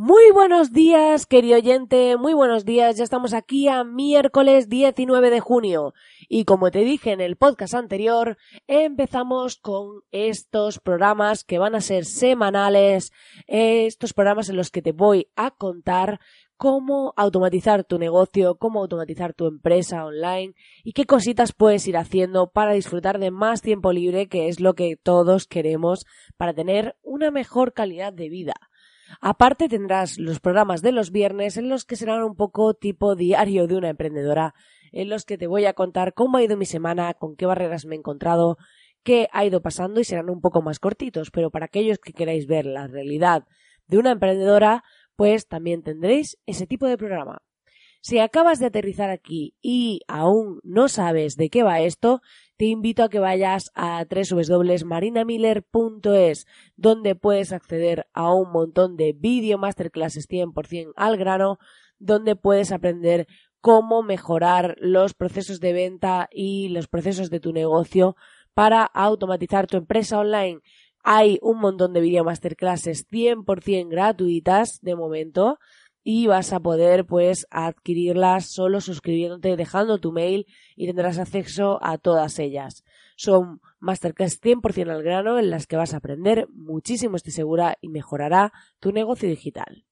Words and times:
Muy 0.00 0.30
buenos 0.32 0.72
días, 0.72 1.26
querido 1.26 1.56
oyente, 1.56 2.16
muy 2.16 2.32
buenos 2.32 2.64
días. 2.64 2.96
Ya 2.96 3.02
estamos 3.02 3.34
aquí 3.34 3.66
a 3.66 3.82
miércoles 3.82 4.68
19 4.68 5.28
de 5.28 5.40
junio. 5.40 5.92
Y 6.28 6.44
como 6.44 6.70
te 6.70 6.84
dije 6.84 7.10
en 7.10 7.20
el 7.20 7.34
podcast 7.34 7.74
anterior, 7.74 8.38
empezamos 8.68 9.56
con 9.56 10.02
estos 10.12 10.78
programas 10.78 11.42
que 11.42 11.58
van 11.58 11.74
a 11.74 11.80
ser 11.80 12.04
semanales, 12.04 13.12
estos 13.48 14.12
programas 14.12 14.48
en 14.48 14.56
los 14.56 14.70
que 14.70 14.82
te 14.82 14.92
voy 14.92 15.32
a 15.34 15.50
contar 15.50 16.20
cómo 16.56 17.12
automatizar 17.16 17.82
tu 17.82 17.98
negocio, 17.98 18.56
cómo 18.56 18.78
automatizar 18.78 19.34
tu 19.34 19.48
empresa 19.48 20.04
online 20.04 20.54
y 20.84 20.92
qué 20.92 21.06
cositas 21.06 21.52
puedes 21.52 21.88
ir 21.88 21.96
haciendo 21.96 22.52
para 22.52 22.72
disfrutar 22.72 23.18
de 23.18 23.32
más 23.32 23.62
tiempo 23.62 23.92
libre, 23.92 24.28
que 24.28 24.46
es 24.46 24.60
lo 24.60 24.74
que 24.74 24.94
todos 24.96 25.48
queremos 25.48 26.06
para 26.36 26.54
tener 26.54 26.96
una 27.02 27.32
mejor 27.32 27.72
calidad 27.72 28.12
de 28.12 28.28
vida. 28.28 28.54
Aparte 29.20 29.68
tendrás 29.68 30.18
los 30.18 30.40
programas 30.40 30.82
de 30.82 30.92
los 30.92 31.10
viernes 31.10 31.56
en 31.56 31.68
los 31.68 31.84
que 31.84 31.96
serán 31.96 32.22
un 32.22 32.36
poco 32.36 32.74
tipo 32.74 33.16
diario 33.16 33.66
de 33.66 33.76
una 33.76 33.90
emprendedora, 33.90 34.54
en 34.92 35.08
los 35.08 35.24
que 35.24 35.38
te 35.38 35.46
voy 35.46 35.66
a 35.66 35.74
contar 35.74 36.14
cómo 36.14 36.38
ha 36.38 36.42
ido 36.42 36.56
mi 36.56 36.66
semana, 36.66 37.14
con 37.14 37.36
qué 37.36 37.46
barreras 37.46 37.86
me 37.86 37.94
he 37.94 37.98
encontrado, 37.98 38.56
qué 39.02 39.28
ha 39.32 39.44
ido 39.44 39.62
pasando 39.62 40.00
y 40.00 40.04
serán 40.04 40.30
un 40.30 40.40
poco 40.40 40.62
más 40.62 40.78
cortitos, 40.78 41.30
pero 41.30 41.50
para 41.50 41.66
aquellos 41.66 41.98
que 41.98 42.12
queráis 42.12 42.46
ver 42.46 42.66
la 42.66 42.86
realidad 42.86 43.44
de 43.86 43.98
una 43.98 44.12
emprendedora, 44.12 44.84
pues 45.16 45.48
también 45.48 45.82
tendréis 45.82 46.38
ese 46.46 46.66
tipo 46.66 46.86
de 46.86 46.98
programa. 46.98 47.42
Si 48.00 48.18
acabas 48.20 48.60
de 48.60 48.66
aterrizar 48.66 49.10
aquí 49.10 49.56
y 49.60 50.02
aún 50.06 50.60
no 50.62 50.88
sabes 50.88 51.36
de 51.36 51.50
qué 51.50 51.62
va 51.62 51.80
esto, 51.80 52.20
te 52.58 52.66
invito 52.66 53.02
a 53.04 53.08
que 53.08 53.20
vayas 53.20 53.70
a 53.76 54.04
www.marinamiller.es, 54.04 56.46
donde 56.76 57.14
puedes 57.14 57.52
acceder 57.52 58.08
a 58.12 58.34
un 58.34 58.50
montón 58.50 58.96
de 58.96 59.12
video 59.12 59.58
masterclasses 59.58 60.28
100% 60.28 60.92
al 60.96 61.16
grano, 61.16 61.60
donde 62.00 62.34
puedes 62.34 62.72
aprender 62.72 63.28
cómo 63.60 64.02
mejorar 64.02 64.74
los 64.80 65.14
procesos 65.14 65.60
de 65.60 65.72
venta 65.72 66.28
y 66.32 66.70
los 66.70 66.88
procesos 66.88 67.30
de 67.30 67.38
tu 67.38 67.52
negocio 67.52 68.16
para 68.54 68.82
automatizar 68.82 69.68
tu 69.68 69.76
empresa 69.76 70.18
online. 70.18 70.58
Hay 71.04 71.38
un 71.42 71.60
montón 71.60 71.92
de 71.92 72.00
video 72.00 72.24
masterclasses 72.24 73.06
100% 73.08 73.88
gratuitas 73.88 74.80
de 74.82 74.96
momento 74.96 75.60
y 76.10 76.26
vas 76.26 76.54
a 76.54 76.60
poder 76.60 77.04
pues 77.04 77.46
adquirirlas 77.50 78.46
solo 78.46 78.80
suscribiéndote, 78.80 79.58
dejando 79.58 79.98
tu 79.98 80.10
mail 80.10 80.46
y 80.74 80.86
tendrás 80.86 81.18
acceso 81.18 81.78
a 81.82 81.98
todas 81.98 82.38
ellas. 82.38 82.82
Son 83.14 83.60
masterclass 83.78 84.40
100% 84.40 84.88
al 84.88 85.02
grano 85.02 85.38
en 85.38 85.50
las 85.50 85.66
que 85.66 85.76
vas 85.76 85.92
a 85.92 85.98
aprender 85.98 86.48
muchísimo, 86.54 87.16
estoy 87.16 87.34
segura, 87.34 87.76
y 87.82 87.90
mejorará 87.90 88.54
tu 88.80 88.90
negocio 88.90 89.28
digital. 89.28 89.84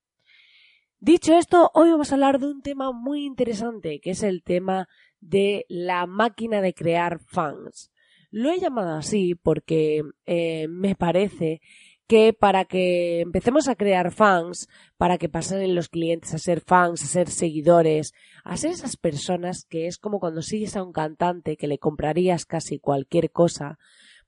Dicho 1.00 1.34
esto, 1.34 1.70
hoy 1.74 1.90
vamos 1.90 2.10
a 2.10 2.14
hablar 2.14 2.38
de 2.40 2.46
un 2.46 2.62
tema 2.62 2.92
muy 2.92 3.26
interesante, 3.26 4.00
que 4.00 4.12
es 4.12 4.22
el 4.22 4.42
tema 4.42 4.88
de 5.20 5.66
la 5.68 6.06
máquina 6.06 6.62
de 6.62 6.72
crear 6.72 7.18
fans. 7.26 7.92
Lo 8.30 8.48
he 8.48 8.58
llamado 8.58 8.96
así 8.96 9.34
porque 9.34 10.02
eh, 10.24 10.66
me 10.68 10.94
parece 10.94 11.60
que 12.06 12.32
para 12.32 12.64
que 12.64 13.20
empecemos 13.20 13.68
a 13.68 13.74
crear 13.74 14.12
fans, 14.12 14.68
para 14.96 15.18
que 15.18 15.28
pasen 15.28 15.74
los 15.74 15.88
clientes 15.88 16.32
a 16.34 16.38
ser 16.38 16.60
fans, 16.60 17.02
a 17.02 17.06
ser 17.06 17.28
seguidores, 17.30 18.12
a 18.44 18.56
ser 18.56 18.70
esas 18.70 18.96
personas 18.96 19.64
que 19.68 19.86
es 19.86 19.98
como 19.98 20.20
cuando 20.20 20.42
sigues 20.42 20.76
a 20.76 20.82
un 20.82 20.92
cantante 20.92 21.56
que 21.56 21.66
le 21.66 21.78
comprarías 21.78 22.44
casi 22.44 22.78
cualquier 22.78 23.30
cosa, 23.30 23.78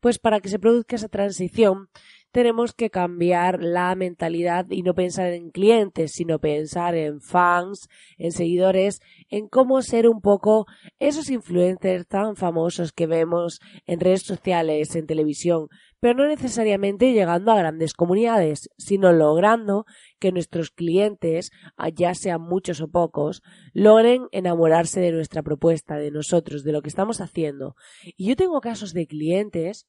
pues 0.01 0.19
para 0.19 0.41
que 0.41 0.49
se 0.49 0.59
produzca 0.59 0.97
esa 0.97 1.09
transición 1.09 1.89
tenemos 2.31 2.73
que 2.73 2.91
cambiar 2.91 3.63
la 3.63 3.95
mentalidad 3.95 4.67
y 4.71 4.83
no 4.83 4.95
pensar 4.95 5.33
en 5.33 5.51
clientes, 5.51 6.13
sino 6.13 6.39
pensar 6.39 6.95
en 6.95 7.21
fans, 7.21 7.89
en 8.17 8.33
seguidores, 8.33 9.01
en 9.31 9.49
cómo 9.49 9.83
ser 9.83 10.09
un 10.09 10.21
poco 10.21 10.67
esos 10.99 11.31
influencers 11.31 12.07
tan 12.07 12.37
famosos 12.37 12.93
que 12.93 13.07
vemos 13.07 13.61
en 13.87 14.01
redes 14.01 14.23
sociales, 14.23 14.95
en 14.95 15.07
televisión, 15.07 15.69
pero 16.01 16.15
no 16.15 16.29
necesariamente 16.29 17.13
llegando 17.13 17.51
a 17.51 17.59
grandes 17.59 17.93
comunidades, 17.93 18.71
sino 18.77 19.13
logrando 19.13 19.85
que 20.21 20.33
nuestros 20.33 20.71
clientes, 20.71 21.51
ya 21.95 22.15
sean 22.15 22.43
muchos 22.43 22.81
o 22.81 22.89
pocos, 22.89 23.43
logren 23.73 24.27
enamorarse 24.31 25.01
de 25.01 25.13
nuestra 25.13 25.43
propuesta, 25.43 25.97
de 25.97 26.11
nosotros, 26.11 26.63
de 26.63 26.73
lo 26.73 26.83
que 26.83 26.89
estamos 26.89 27.21
haciendo. 27.21 27.75
Y 28.17 28.29
yo 28.29 28.37
tengo 28.37 28.61
casos 28.61 28.93
de 28.93 29.07
clientes 29.07 29.87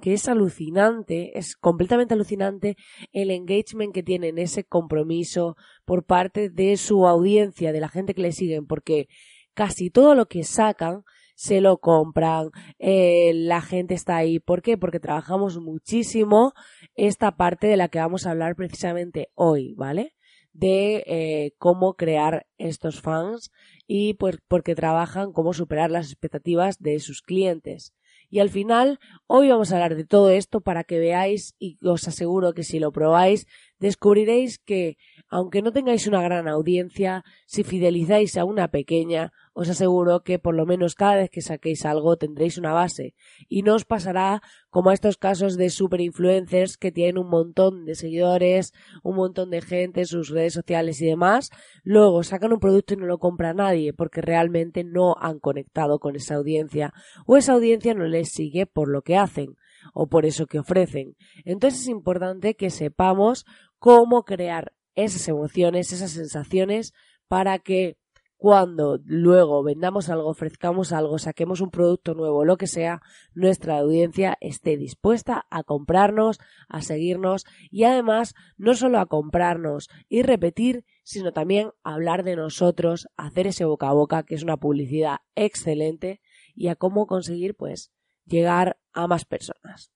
que 0.00 0.14
es 0.14 0.28
alucinante, 0.28 1.38
es 1.38 1.56
completamente 1.56 2.14
alucinante 2.14 2.76
el 3.12 3.30
engagement 3.30 3.94
que 3.94 4.02
tienen, 4.02 4.38
ese 4.38 4.64
compromiso 4.64 5.56
por 5.84 6.04
parte 6.04 6.50
de 6.50 6.76
su 6.76 7.06
audiencia, 7.06 7.72
de 7.72 7.80
la 7.80 7.88
gente 7.88 8.14
que 8.14 8.22
le 8.22 8.32
siguen, 8.32 8.66
porque 8.66 9.08
casi 9.54 9.90
todo 9.90 10.14
lo 10.14 10.26
que 10.26 10.44
sacan 10.44 11.04
se 11.34 11.60
lo 11.60 11.78
compran, 11.78 12.50
eh, 12.78 13.32
la 13.34 13.60
gente 13.60 13.94
está 13.94 14.16
ahí. 14.16 14.38
¿Por 14.38 14.62
qué? 14.62 14.78
Porque 14.78 15.00
trabajamos 15.00 15.58
muchísimo 15.58 16.52
esta 16.94 17.36
parte 17.36 17.66
de 17.66 17.76
la 17.76 17.88
que 17.88 17.98
vamos 17.98 18.26
a 18.26 18.30
hablar 18.30 18.54
precisamente 18.56 19.30
hoy, 19.34 19.74
¿vale? 19.74 20.14
De 20.52 21.02
eh, 21.06 21.52
cómo 21.58 21.94
crear 21.94 22.46
estos 22.58 23.00
fans 23.00 23.50
y 23.86 24.14
pues 24.14 24.38
porque 24.46 24.76
trabajan 24.76 25.32
cómo 25.32 25.52
superar 25.52 25.90
las 25.90 26.06
expectativas 26.06 26.78
de 26.78 27.00
sus 27.00 27.22
clientes. 27.22 27.92
Y 28.30 28.40
al 28.40 28.50
final, 28.50 28.98
hoy 29.26 29.48
vamos 29.48 29.70
a 29.70 29.76
hablar 29.76 29.94
de 29.96 30.04
todo 30.04 30.30
esto 30.30 30.60
para 30.60 30.84
que 30.84 30.98
veáis 30.98 31.54
y 31.58 31.78
os 31.86 32.08
aseguro 32.08 32.54
que 32.54 32.64
si 32.64 32.78
lo 32.78 32.92
probáis, 32.92 33.46
descubriréis 33.78 34.58
que, 34.58 34.96
aunque 35.34 35.62
no 35.62 35.72
tengáis 35.72 36.06
una 36.06 36.22
gran 36.22 36.46
audiencia, 36.46 37.24
si 37.44 37.64
fidelizáis 37.64 38.36
a 38.36 38.44
una 38.44 38.68
pequeña, 38.68 39.32
os 39.52 39.68
aseguro 39.68 40.22
que 40.22 40.38
por 40.38 40.54
lo 40.54 40.64
menos 40.64 40.94
cada 40.94 41.16
vez 41.16 41.28
que 41.28 41.42
saquéis 41.42 41.84
algo 41.84 42.16
tendréis 42.16 42.56
una 42.56 42.72
base 42.72 43.16
y 43.48 43.62
no 43.62 43.74
os 43.74 43.84
pasará 43.84 44.42
como 44.70 44.90
a 44.90 44.94
estos 44.94 45.16
casos 45.16 45.56
de 45.56 45.70
super 45.70 46.00
influencers 46.00 46.76
que 46.76 46.92
tienen 46.92 47.18
un 47.18 47.30
montón 47.30 47.84
de 47.84 47.96
seguidores, 47.96 48.72
un 49.02 49.16
montón 49.16 49.50
de 49.50 49.60
gente 49.60 50.02
en 50.02 50.06
sus 50.06 50.28
redes 50.28 50.52
sociales 50.52 51.00
y 51.00 51.06
demás, 51.06 51.50
luego 51.82 52.22
sacan 52.22 52.52
un 52.52 52.60
producto 52.60 52.94
y 52.94 52.98
no 52.98 53.06
lo 53.06 53.18
compra 53.18 53.54
nadie 53.54 53.92
porque 53.92 54.20
realmente 54.20 54.84
no 54.84 55.16
han 55.18 55.40
conectado 55.40 55.98
con 55.98 56.14
esa 56.14 56.36
audiencia 56.36 56.92
o 57.26 57.36
esa 57.36 57.54
audiencia 57.54 57.92
no 57.92 58.04
les 58.04 58.28
sigue 58.28 58.66
por 58.66 58.88
lo 58.88 59.02
que 59.02 59.16
hacen 59.16 59.56
o 59.94 60.06
por 60.06 60.26
eso 60.26 60.46
que 60.46 60.60
ofrecen. 60.60 61.16
Entonces 61.44 61.80
es 61.80 61.88
importante 61.88 62.54
que 62.54 62.70
sepamos 62.70 63.44
cómo 63.80 64.22
crear 64.22 64.72
esas 64.94 65.28
emociones, 65.28 65.92
esas 65.92 66.12
sensaciones 66.12 66.92
para 67.28 67.58
que 67.58 67.96
cuando 68.36 68.98
luego 69.06 69.62
vendamos 69.62 70.10
algo, 70.10 70.28
ofrezcamos 70.28 70.92
algo, 70.92 71.18
saquemos 71.18 71.62
un 71.62 71.70
producto 71.70 72.12
nuevo, 72.12 72.44
lo 72.44 72.58
que 72.58 72.66
sea, 72.66 73.00
nuestra 73.32 73.78
audiencia 73.78 74.36
esté 74.42 74.76
dispuesta 74.76 75.46
a 75.48 75.62
comprarnos, 75.62 76.38
a 76.68 76.82
seguirnos 76.82 77.46
y 77.70 77.84
además 77.84 78.34
no 78.58 78.74
solo 78.74 78.98
a 78.98 79.06
comprarnos 79.06 79.88
y 80.10 80.22
repetir, 80.22 80.84
sino 81.04 81.32
también 81.32 81.70
hablar 81.82 82.22
de 82.22 82.36
nosotros, 82.36 83.08
hacer 83.16 83.46
ese 83.46 83.64
boca 83.64 83.88
a 83.88 83.94
boca, 83.94 84.24
que 84.24 84.34
es 84.34 84.42
una 84.42 84.58
publicidad 84.58 85.20
excelente, 85.34 86.20
y 86.54 86.68
a 86.68 86.76
cómo 86.76 87.06
conseguir, 87.06 87.54
pues, 87.54 87.92
llegar 88.26 88.78
a 88.92 89.06
más 89.06 89.24
personas. 89.24 89.90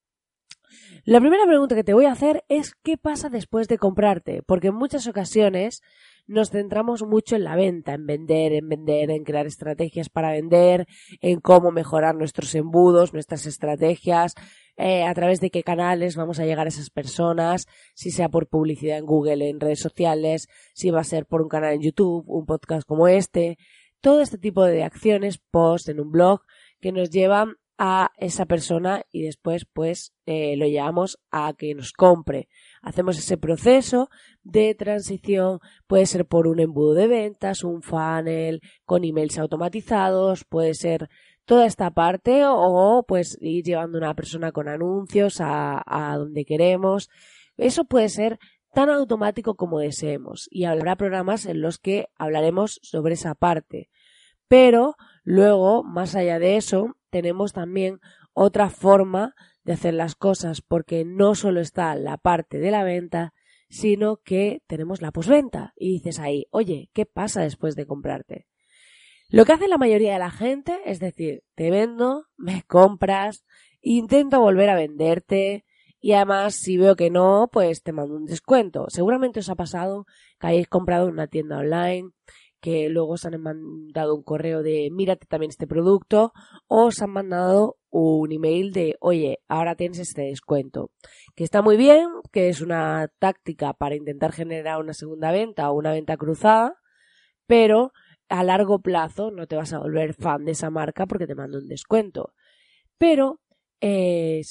La 1.05 1.20
primera 1.20 1.47
pregunta 1.47 1.75
que 1.75 1.85
te 1.85 1.94
voy 1.94 2.05
a 2.05 2.12
hacer 2.12 2.44
es 2.49 2.75
¿qué 2.82 2.97
pasa 2.97 3.29
después 3.29 3.69
de 3.69 3.79
comprarte? 3.79 4.43
Porque 4.43 4.69
en 4.69 4.75
muchas 4.75 5.06
ocasiones 5.06 5.82
nos 6.29 6.50
centramos 6.50 7.03
mucho 7.03 7.37
en 7.37 7.44
la 7.44 7.56
venta, 7.56 7.94
en 7.94 8.06
vender, 8.06 8.53
en 8.53 8.69
vender, 8.69 9.11
en 9.11 9.25
crear 9.25 9.47
estrategias 9.47 10.11
para 10.11 10.31
vender, 10.31 10.87
en 11.20 11.41
cómo 11.41 11.73
mejorar 11.73 12.15
nuestros 12.15 12.55
embudos, 12.55 13.15
nuestras 13.15 13.47
estrategias, 13.47 14.35
eh, 14.76 15.05
a 15.05 15.15
través 15.15 15.41
de 15.41 15.50
qué 15.50 15.62
canales 15.62 16.17
vamos 16.17 16.38
a 16.38 16.44
llegar 16.44 16.67
a 16.67 16.69
esas 16.69 16.91
personas, 16.91 17.67
si 17.94 18.11
sea 18.11 18.29
por 18.29 18.47
publicidad 18.47 18.99
en 18.99 19.06
Google, 19.06 19.49
en 19.49 19.59
redes 19.59 19.81
sociales, 19.81 20.49
si 20.75 20.91
va 20.91 21.00
a 21.00 21.05
ser 21.05 21.25
por 21.26 21.41
un 21.41 21.49
canal 21.49 21.73
en 21.73 21.81
YouTube, 21.81 22.25
un 22.29 22.44
podcast 22.44 22.87
como 22.87 23.09
este, 23.09 23.56
todo 24.00 24.21
este 24.21 24.38
tipo 24.38 24.64
de 24.64 24.85
acciones, 24.85 25.38
post 25.50 25.88
en 25.88 25.99
un 25.99 26.12
blog, 26.12 26.43
que 26.81 26.93
nos 26.93 27.11
llevan 27.11 27.56
a 27.79 28.11
esa 28.19 28.45
persona 28.45 29.03
y 29.13 29.23
después 29.23 29.65
pues 29.73 30.13
eh, 30.27 30.57
lo 30.57 30.67
llevamos 30.67 31.19
a 31.31 31.55
que 31.57 31.75
nos 31.75 31.93
compre. 31.93 32.49
Hacemos 32.83 33.17
ese 33.19 33.39
proceso 33.39 34.11
de 34.43 34.75
transición, 34.75 35.61
puede 35.87 36.07
ser 36.07 36.27
por 36.27 36.49
un 36.49 36.59
embudo 36.59 36.95
de 36.95 37.07
ventas, 37.07 37.63
un 37.63 37.83
funnel 37.83 38.61
con 38.85 39.05
emails 39.05 39.39
automatizados, 39.39 40.45
puede 40.45 40.75
ser 40.75 41.09
toda 41.45 41.67
esta 41.67 41.93
parte 41.93 42.43
o 42.45 43.05
pues 43.07 43.39
ir 43.41 43.65
llevando 43.65 43.97
una 43.97 44.15
persona 44.15 44.51
con 44.51 44.69
anuncios 44.69 45.41
a, 45.41 45.83
a 45.87 46.19
donde 46.19 46.45
queremos. 46.45 47.09
Eso 47.57 47.85
puede 47.85 48.09
ser 48.09 48.39
tan 48.75 48.91
automático 48.91 49.55
como 49.55 49.79
deseemos 49.79 50.49
y 50.51 50.65
habrá 50.65 50.97
programas 50.97 51.47
en 51.47 51.63
los 51.63 51.79
que 51.79 52.09
hablaremos 52.17 52.81
sobre 52.83 53.15
esa 53.15 53.37
parte. 53.37 53.89
Pero 54.49 54.97
luego, 55.23 55.85
más 55.85 56.15
allá 56.17 56.39
de 56.39 56.57
eso, 56.57 56.98
tenemos 57.11 57.53
también 57.53 58.01
otra 58.33 58.71
forma 58.71 59.35
de 59.65 59.75
hacer 59.75 59.95
las 59.95 60.15
cosas 60.15 60.63
porque 60.63 61.05
no 61.05 61.35
solo 61.35 61.61
está 61.61 61.95
la 61.95 62.17
parte 62.17 62.59
de 62.59 62.71
la 62.71 62.85
venta, 62.85 63.35
sino 63.69 64.19
que 64.19 64.63
tenemos 64.67 65.03
la 65.03 65.13
posventa 65.13 65.73
y 65.77 65.93
dices 65.93 66.19
ahí, 66.19 66.47
oye, 66.51 66.91
¿qué 66.93 67.07
pasa 67.07 67.43
después 67.43 67.77
de 67.77 67.87
comprarte? 67.87 68.47
Lo 69.29 69.45
que 69.45 69.53
hace 69.53 69.69
la 69.69 69.77
mayoría 69.77 70.15
de 70.15 70.19
la 70.19 70.31
gente 70.31 70.81
es 70.87 71.01
decir, 71.01 71.43
te 71.55 71.71
vendo, 71.71 72.25
me 72.37 72.63
compras, 72.63 73.45
intento 73.83 74.41
volver 74.41 74.71
a 74.71 74.75
venderte 74.75 75.67
y 76.01 76.13
además 76.13 76.55
si 76.55 76.79
veo 76.79 76.97
que 76.97 77.11
no, 77.11 77.51
pues 77.53 77.83
te 77.83 77.93
mando 77.93 78.17
un 78.17 78.25
descuento. 78.25 78.87
Seguramente 78.89 79.41
os 79.41 79.51
ha 79.51 79.55
pasado 79.55 80.07
que 80.41 80.47
hayáis 80.47 80.69
comprado 80.69 81.09
en 81.09 81.15
una 81.15 81.27
tienda 81.27 81.59
online 81.59 82.11
que 82.61 82.89
luego 82.89 83.13
os 83.13 83.25
han 83.25 83.41
mandado 83.41 84.15
un 84.15 84.23
correo 84.23 84.63
de 84.63 84.89
mírate 84.91 85.27
también 85.27 85.51
este 85.51 85.67
producto 85.67 86.33
o 86.67 86.87
os 86.87 87.01
han 87.03 87.11
mandado 87.11 87.77
un 87.91 88.33
email 88.33 88.73
de 88.73 88.97
oye, 89.01 89.39
ahora 89.49 89.77
tienes 89.77 89.99
este 89.99 90.23
descuento. 90.23 90.91
Que 91.35 91.45
está 91.45 91.63
muy 91.63 91.77
bien, 91.77 92.09
que 92.33 92.49
es 92.49 92.61
una 92.61 93.09
táctica 93.19 93.73
para 93.73 93.95
intentar 93.95 94.33
generar 94.33 94.81
una 94.81 94.93
segunda 94.93 95.31
venta 95.31 95.71
o 95.71 95.75
una 95.75 95.93
venta 95.93 96.17
cruzada, 96.17 96.75
pero 97.47 97.93
a 98.29 98.45
largo 98.45 98.81
plazo 98.81 99.31
no 99.31 99.47
te 99.47 99.57
vas 99.57 99.73
a 99.73 99.79
volver 99.79 100.15
fan 100.15 100.45
de 100.45 100.53
esa 100.53 100.71
marca 100.71 101.07
porque 101.07 101.27
te 101.27 101.35
mando 101.35 101.59
un 101.59 101.69
descuento. 101.69 102.35
Pero 102.99 103.41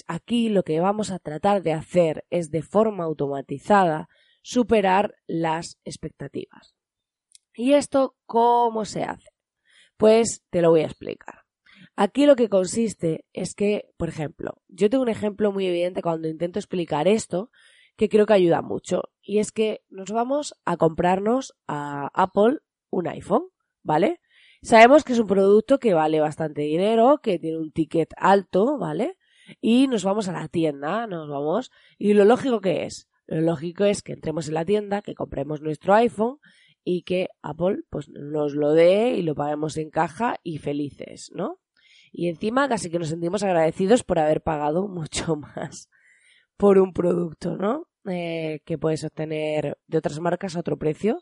aquí 0.08 0.50
lo 0.50 0.64
que 0.64 0.80
vamos 0.80 1.12
a 1.12 1.20
tratar 1.20 1.62
de 1.62 1.74
hacer 1.74 2.26
es 2.30 2.50
de 2.50 2.62
forma 2.62 3.04
automatizada 3.04 4.08
superar 4.42 5.16
las 5.28 5.78
expectativas. 5.84 6.77
¿Y 7.58 7.74
esto 7.74 8.16
cómo 8.28 8.86
se 8.86 9.02
hace? 9.02 9.32
Pues 9.98 10.44
te 10.52 10.62
lo 10.62 10.70
voy 10.70 10.82
a 10.82 10.86
explicar. 10.86 11.42
Aquí 11.96 12.28
lo 12.28 12.36
que 12.36 12.50
consiste 12.50 13.26
es 13.34 13.56
que, 13.56 13.90
por 13.98 14.10
ejemplo, 14.10 14.62
yo 14.68 14.92
tengo 14.92 15.02
un 15.02 15.10
ejemplo 15.10 15.52
muy 15.52 15.66
evidente 15.66 16.04
cuando 16.04 16.28
intento 16.28 16.60
explicar 16.60 17.08
esto 17.08 17.50
que 17.96 18.10
creo 18.10 18.28
que 18.28 18.34
ayuda 18.34 18.62
mucho 18.62 19.06
y 19.24 19.40
es 19.40 19.52
que 19.52 19.82
nos 19.90 20.12
vamos 20.12 20.54
a 20.66 20.78
comprarnos 20.78 21.56
a 21.66 22.12
Apple 22.14 22.60
un 22.92 23.08
iPhone, 23.08 23.48
¿vale? 23.82 24.22
Sabemos 24.62 25.04
que 25.04 25.14
es 25.14 25.20
un 25.20 25.26
producto 25.26 25.80
que 25.80 25.96
vale 25.96 26.20
bastante 26.20 26.62
dinero, 26.62 27.22
que 27.24 27.40
tiene 27.40 27.58
un 27.58 27.72
ticket 27.72 28.12
alto, 28.18 28.78
¿vale? 28.78 29.18
Y 29.62 29.88
nos 29.88 30.04
vamos 30.04 30.28
a 30.28 30.34
la 30.34 30.48
tienda, 30.48 31.08
nos 31.08 31.28
vamos. 31.28 31.72
Y 31.98 32.14
lo 32.14 32.24
lógico 32.24 32.62
que 32.62 32.86
es, 32.86 33.10
lo 33.26 33.42
lógico 33.42 33.84
es 33.86 34.04
que 34.04 34.14
entremos 34.14 34.48
en 34.48 34.54
la 34.54 34.66
tienda, 34.66 35.02
que 35.02 35.16
compremos 35.16 35.62
nuestro 35.62 35.96
iPhone 35.96 36.38
y 36.90 37.02
que 37.02 37.28
Apple 37.42 37.80
pues 37.90 38.08
nos 38.08 38.56
lo 38.56 38.72
dé 38.72 39.10
y 39.10 39.22
lo 39.22 39.36
paguemos 39.36 39.76
en 39.76 39.90
caja 39.90 40.38
y 40.42 40.60
felices, 40.60 41.32
¿no? 41.36 41.60
Y 42.14 42.30
encima 42.30 42.70
casi 42.70 42.90
que 42.90 42.98
nos 42.98 43.10
sentimos 43.10 43.44
agradecidos 43.44 44.06
por 44.06 44.20
haber 44.20 44.42
pagado 44.42 44.88
mucho 44.88 45.36
más 45.36 45.90
por 46.56 46.78
un 46.78 46.94
producto, 46.94 47.58
¿no? 47.58 47.90
Eh, 48.10 48.62
que 48.64 48.78
puedes 48.78 49.04
obtener 49.04 49.78
de 49.88 49.98
otras 49.98 50.18
marcas 50.22 50.56
a 50.56 50.62
otro 50.62 50.78
precio. 50.78 51.20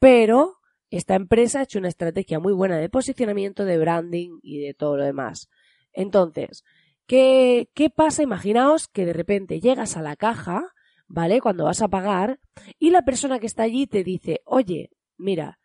Pero 0.00 0.56
esta 0.90 1.14
empresa 1.14 1.60
ha 1.60 1.62
hecho 1.62 1.78
una 1.78 1.86
estrategia 1.86 2.40
muy 2.40 2.54
buena 2.54 2.78
de 2.78 2.88
posicionamiento, 2.88 3.64
de 3.64 3.78
branding 3.78 4.40
y 4.42 4.58
de 4.58 4.74
todo 4.74 4.96
lo 4.96 5.04
demás. 5.04 5.48
Entonces, 5.92 6.64
¿qué, 7.06 7.70
qué 7.74 7.90
pasa? 7.90 8.24
Imaginaos 8.24 8.88
que 8.88 9.06
de 9.06 9.12
repente 9.12 9.60
llegas 9.60 9.96
a 9.96 10.02
la 10.02 10.16
caja 10.16 10.74
¿vale? 11.08 11.40
Cuando 11.40 11.64
vas 11.64 11.82
a 11.82 11.88
pagar 11.88 12.38
y 12.78 12.90
la 12.90 13.02
persona 13.02 13.38
que 13.38 13.46
está 13.46 13.64
allí 13.64 13.86
te 13.86 14.04
dice, 14.04 14.40
oye, 14.44 14.90
mira, 15.16 15.58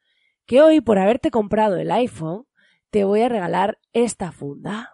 que 0.46 0.62
hoy 0.62 0.82
por 0.82 0.98
haberte 0.98 1.30
comprado 1.30 1.78
el 1.78 1.92
iPhone 1.92 2.46
te 2.90 3.04
voy 3.04 3.22
a 3.22 3.30
regalar 3.30 3.80
esta 3.92 4.32
funda. 4.32 4.90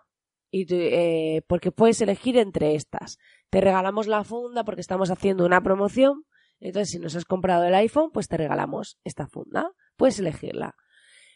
Y 0.52 0.66
eh, 0.70 1.44
porque 1.48 1.72
puedes 1.72 2.02
elegir 2.02 2.36
entre 2.38 2.74
estas. 2.74 3.18
Te 3.52 3.62
regalamos 3.62 4.08
la 4.08 4.24
funda 4.24 4.64
porque 4.64 4.82
estamos 4.82 5.12
haciendo 5.12 5.46
una 5.46 5.62
promoción. 5.62 6.26
Entonces, 6.60 6.90
si 6.90 7.00
nos 7.00 7.16
has 7.16 7.26
comprado 7.26 7.66
el 7.66 7.76
iPhone, 7.76 8.10
pues 8.12 8.28
te 8.28 8.38
regalamos 8.38 8.98
esta 9.04 9.28
funda. 9.28 9.72
Puedes 9.96 10.18
elegirla. 10.18 10.76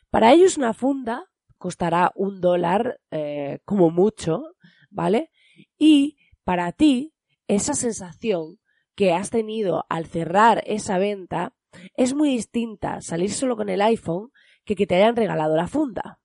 Para 0.10 0.34
ellos 0.34 0.58
una 0.58 0.74
funda 0.74 1.26
costará 1.58 2.12
un 2.16 2.42
dólar 2.42 3.00
eh, 3.12 3.60
como 3.66 3.90
mucho, 3.92 4.56
¿vale? 4.90 5.30
Y 5.78 6.18
para 6.44 6.72
ti, 6.72 7.14
esa 7.48 7.74
sensación 7.74 8.60
que 8.96 9.14
has 9.14 9.30
tenido 9.30 9.86
al 9.90 10.06
cerrar 10.06 10.64
esa 10.66 10.98
venta 10.98 11.54
es 11.96 12.14
muy 12.14 12.30
distinta 12.30 13.02
salir 13.02 13.32
solo 13.32 13.56
con 13.56 13.70
el 13.70 13.82
iPhone 13.82 14.30
que 14.66 14.76
que 14.76 14.88
te 14.88 14.96
hayan 14.96 15.16
regalado 15.16 15.56
la 15.56 15.68
funda. 15.68 16.20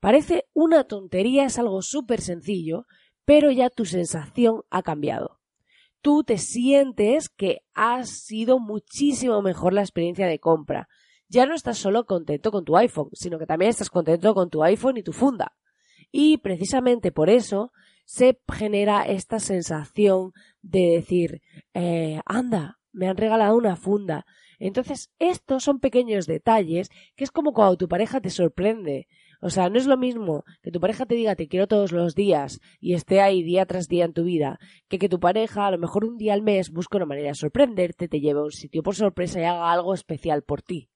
Parece 0.00 0.46
una 0.52 0.84
tontería, 0.84 1.44
es 1.44 1.58
algo 1.58 1.80
súper 1.82 2.20
sencillo, 2.20 2.86
pero 3.24 3.50
ya 3.50 3.70
tu 3.70 3.84
sensación 3.84 4.62
ha 4.70 4.82
cambiado. 4.82 5.40
Tú 6.02 6.24
te 6.24 6.36
sientes 6.36 7.30
que 7.30 7.60
ha 7.72 8.04
sido 8.04 8.58
muchísimo 8.58 9.40
mejor 9.40 9.72
la 9.72 9.80
experiencia 9.80 10.26
de 10.26 10.38
compra. 10.38 10.88
Ya 11.28 11.46
no 11.46 11.54
estás 11.54 11.78
solo 11.78 12.04
contento 12.04 12.50
con 12.50 12.64
tu 12.64 12.76
iPhone, 12.76 13.08
sino 13.14 13.38
que 13.38 13.46
también 13.46 13.70
estás 13.70 13.88
contento 13.88 14.34
con 14.34 14.50
tu 14.50 14.62
iPhone 14.62 14.98
y 14.98 15.02
tu 15.02 15.12
funda. 15.12 15.56
Y 16.12 16.36
precisamente 16.38 17.10
por 17.10 17.30
eso 17.30 17.72
se 18.04 18.38
genera 18.52 19.02
esta 19.02 19.38
sensación 19.38 20.32
de 20.62 20.90
decir, 20.96 21.42
eh, 21.72 22.20
anda, 22.26 22.78
me 22.92 23.08
han 23.08 23.16
regalado 23.16 23.56
una 23.56 23.76
funda. 23.76 24.24
Entonces, 24.58 25.10
estos 25.18 25.64
son 25.64 25.80
pequeños 25.80 26.26
detalles 26.26 26.90
que 27.16 27.24
es 27.24 27.30
como 27.30 27.52
cuando 27.52 27.76
tu 27.76 27.88
pareja 27.88 28.20
te 28.20 28.30
sorprende. 28.30 29.08
O 29.40 29.50
sea, 29.50 29.68
no 29.68 29.78
es 29.78 29.86
lo 29.86 29.98
mismo 29.98 30.44
que 30.62 30.70
tu 30.70 30.80
pareja 30.80 31.04
te 31.04 31.14
diga 31.14 31.36
te 31.36 31.48
quiero 31.48 31.66
todos 31.66 31.92
los 31.92 32.14
días 32.14 32.60
y 32.80 32.94
esté 32.94 33.20
ahí 33.20 33.42
día 33.42 33.66
tras 33.66 33.88
día 33.88 34.06
en 34.06 34.14
tu 34.14 34.24
vida, 34.24 34.58
que 34.88 34.98
que 34.98 35.08
tu 35.08 35.20
pareja 35.20 35.66
a 35.66 35.70
lo 35.70 35.78
mejor 35.78 36.04
un 36.04 36.16
día 36.16 36.32
al 36.32 36.40
mes 36.40 36.70
busque 36.70 36.96
una 36.96 37.04
manera 37.04 37.28
de 37.28 37.34
sorprenderte, 37.34 38.08
te 38.08 38.20
lleve 38.20 38.40
a 38.40 38.44
un 38.44 38.52
sitio 38.52 38.82
por 38.82 38.94
sorpresa 38.94 39.40
y 39.40 39.44
haga 39.44 39.70
algo 39.70 39.92
especial 39.92 40.44
por 40.44 40.62
ti. 40.62 40.88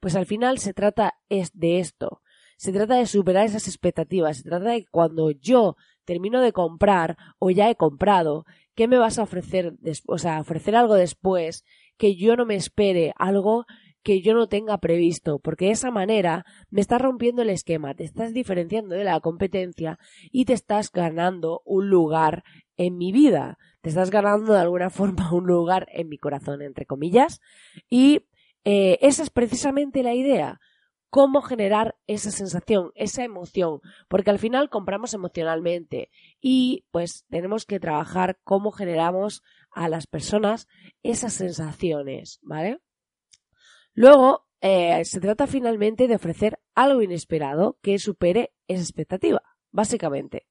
Pues 0.00 0.16
al 0.16 0.26
final 0.26 0.58
se 0.58 0.74
trata 0.74 1.14
de 1.28 1.78
esto. 1.78 2.22
Se 2.56 2.72
trata 2.72 2.96
de 2.96 3.06
superar 3.06 3.46
esas 3.46 3.68
expectativas. 3.68 4.38
Se 4.38 4.42
trata 4.42 4.70
de 4.70 4.80
que 4.80 4.90
cuando 4.90 5.30
yo 5.30 5.76
termino 6.04 6.40
de 6.40 6.52
comprar 6.52 7.16
o 7.38 7.50
ya 7.50 7.70
he 7.70 7.76
comprado, 7.76 8.44
¿qué 8.74 8.88
me 8.88 8.98
vas 8.98 9.18
a 9.18 9.22
ofrecer? 9.22 9.74
O 10.06 10.18
sea, 10.18 10.40
ofrecer 10.40 10.76
algo 10.76 10.94
después 10.94 11.64
que 11.96 12.16
yo 12.16 12.36
no 12.36 12.46
me 12.46 12.56
espere, 12.56 13.12
algo 13.16 13.64
que 14.02 14.20
yo 14.20 14.34
no 14.34 14.48
tenga 14.48 14.78
previsto, 14.78 15.38
porque 15.38 15.66
de 15.66 15.72
esa 15.72 15.90
manera 15.90 16.44
me 16.70 16.80
estás 16.80 17.00
rompiendo 17.00 17.42
el 17.42 17.50
esquema, 17.50 17.94
te 17.94 18.04
estás 18.04 18.34
diferenciando 18.34 18.94
de 18.94 19.04
la 19.04 19.20
competencia 19.20 19.98
y 20.30 20.44
te 20.44 20.52
estás 20.52 20.90
ganando 20.90 21.62
un 21.64 21.88
lugar 21.88 22.42
en 22.76 22.96
mi 22.96 23.12
vida, 23.12 23.58
te 23.80 23.90
estás 23.90 24.10
ganando 24.10 24.54
de 24.54 24.60
alguna 24.60 24.90
forma 24.90 25.32
un 25.32 25.46
lugar 25.46 25.86
en 25.92 26.08
mi 26.08 26.18
corazón, 26.18 26.62
entre 26.62 26.86
comillas, 26.86 27.40
y 27.88 28.26
eh, 28.64 28.98
esa 29.02 29.22
es 29.22 29.30
precisamente 29.30 30.02
la 30.02 30.14
idea, 30.14 30.60
cómo 31.12 31.42
generar 31.42 31.94
esa 32.06 32.30
sensación, 32.30 32.90
esa 32.94 33.22
emoción, 33.22 33.82
porque 34.08 34.30
al 34.30 34.38
final 34.38 34.70
compramos 34.70 35.12
emocionalmente 35.12 36.10
y 36.40 36.86
pues 36.90 37.26
tenemos 37.28 37.66
que 37.66 37.78
trabajar 37.78 38.40
cómo 38.44 38.72
generamos 38.72 39.42
a 39.70 39.90
las 39.90 40.06
personas 40.06 40.68
esas 41.02 41.34
sensaciones, 41.34 42.38
¿vale? 42.40 42.80
Luego, 43.92 44.46
eh, 44.62 45.04
se 45.04 45.20
trata 45.20 45.46
finalmente 45.46 46.08
de 46.08 46.14
ofrecer 46.14 46.58
algo 46.74 47.02
inesperado 47.02 47.76
que 47.82 47.98
supere 47.98 48.54
esa 48.66 48.80
expectativa, 48.80 49.42
básicamente. 49.70 50.46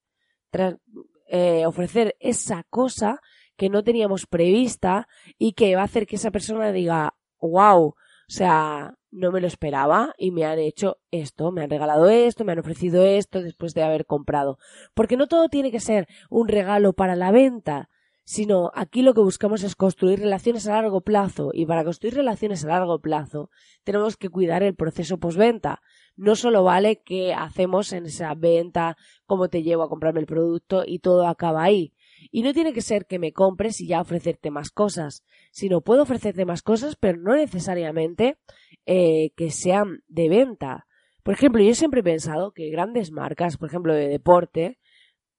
Eh, 1.25 1.65
ofrecer 1.65 2.15
esa 2.19 2.65
cosa 2.69 3.19
que 3.57 3.69
no 3.69 3.83
teníamos 3.83 4.27
prevista 4.27 5.07
y 5.39 5.53
que 5.53 5.75
va 5.75 5.81
a 5.81 5.85
hacer 5.85 6.05
que 6.05 6.17
esa 6.17 6.29
persona 6.29 6.71
diga, 6.71 7.15
wow, 7.39 7.87
o 7.87 7.95
sea, 8.27 8.95
no 9.11 9.31
me 9.31 9.41
lo 9.41 9.47
esperaba 9.47 10.13
y 10.17 10.31
me 10.31 10.45
han 10.45 10.57
hecho 10.57 10.97
esto, 11.11 11.51
me 11.51 11.61
han 11.61 11.69
regalado 11.69 12.09
esto, 12.09 12.45
me 12.45 12.53
han 12.53 12.59
ofrecido 12.59 13.03
esto 13.05 13.41
después 13.41 13.73
de 13.73 13.83
haber 13.83 14.05
comprado. 14.05 14.57
Porque 14.93 15.17
no 15.17 15.27
todo 15.27 15.49
tiene 15.49 15.71
que 15.71 15.79
ser 15.79 16.07
un 16.29 16.47
regalo 16.47 16.93
para 16.93 17.15
la 17.15 17.31
venta, 17.31 17.89
sino 18.23 18.71
aquí 18.73 19.01
lo 19.01 19.13
que 19.13 19.21
buscamos 19.21 19.63
es 19.63 19.75
construir 19.75 20.19
relaciones 20.19 20.67
a 20.67 20.73
largo 20.73 21.01
plazo 21.01 21.51
y 21.53 21.65
para 21.65 21.83
construir 21.83 22.15
relaciones 22.15 22.63
a 22.63 22.69
largo 22.69 22.99
plazo 22.99 23.49
tenemos 23.83 24.15
que 24.15 24.29
cuidar 24.29 24.63
el 24.63 24.75
proceso 24.75 25.17
postventa. 25.17 25.81
No 26.15 26.35
solo 26.35 26.63
vale 26.63 27.01
que 27.01 27.33
hacemos 27.33 27.91
en 27.93 28.05
esa 28.05 28.33
venta 28.35 28.95
cómo 29.25 29.49
te 29.49 29.63
llevo 29.63 29.83
a 29.83 29.89
comprarme 29.89 30.21
el 30.21 30.27
producto 30.27 30.83
y 30.85 30.99
todo 30.99 31.27
acaba 31.27 31.63
ahí. 31.63 31.93
Y 32.29 32.43
no 32.43 32.53
tiene 32.53 32.73
que 32.73 32.81
ser 32.81 33.05
que 33.05 33.19
me 33.19 33.33
compres 33.33 33.81
y 33.81 33.87
ya 33.87 34.01
ofrecerte 34.01 34.51
más 34.51 34.69
cosas, 34.69 35.23
sino 35.51 35.81
puedo 35.81 36.03
ofrecerte 36.03 36.45
más 36.45 36.61
cosas, 36.61 36.95
pero 36.95 37.17
no 37.17 37.35
necesariamente 37.35 38.37
eh, 38.85 39.31
que 39.35 39.49
sean 39.49 40.03
de 40.07 40.29
venta. 40.29 40.87
Por 41.23 41.33
ejemplo, 41.33 41.63
yo 41.63 41.73
siempre 41.73 42.01
he 42.01 42.03
pensado 42.03 42.51
que 42.51 42.69
grandes 42.69 43.11
marcas, 43.11 43.57
por 43.57 43.69
ejemplo, 43.69 43.93
de 43.93 44.07
deporte, 44.07 44.79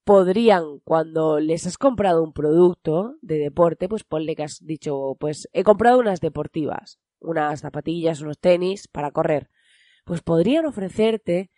podrían, 0.04 0.80
cuando 0.84 1.38
les 1.38 1.66
has 1.66 1.78
comprado 1.78 2.22
un 2.22 2.32
producto 2.32 3.16
de 3.20 3.38
deporte, 3.38 3.88
pues 3.88 4.04
ponle 4.04 4.34
que 4.34 4.44
has 4.44 4.58
dicho, 4.62 5.16
pues 5.18 5.48
he 5.52 5.62
comprado 5.62 5.98
unas 5.98 6.20
deportivas, 6.20 6.98
unas 7.20 7.60
zapatillas, 7.60 8.20
unos 8.20 8.38
tenis 8.38 8.88
para 8.88 9.10
correr, 9.12 9.48
pues 10.04 10.22
podrían 10.22 10.66
ofrecerte 10.66 11.50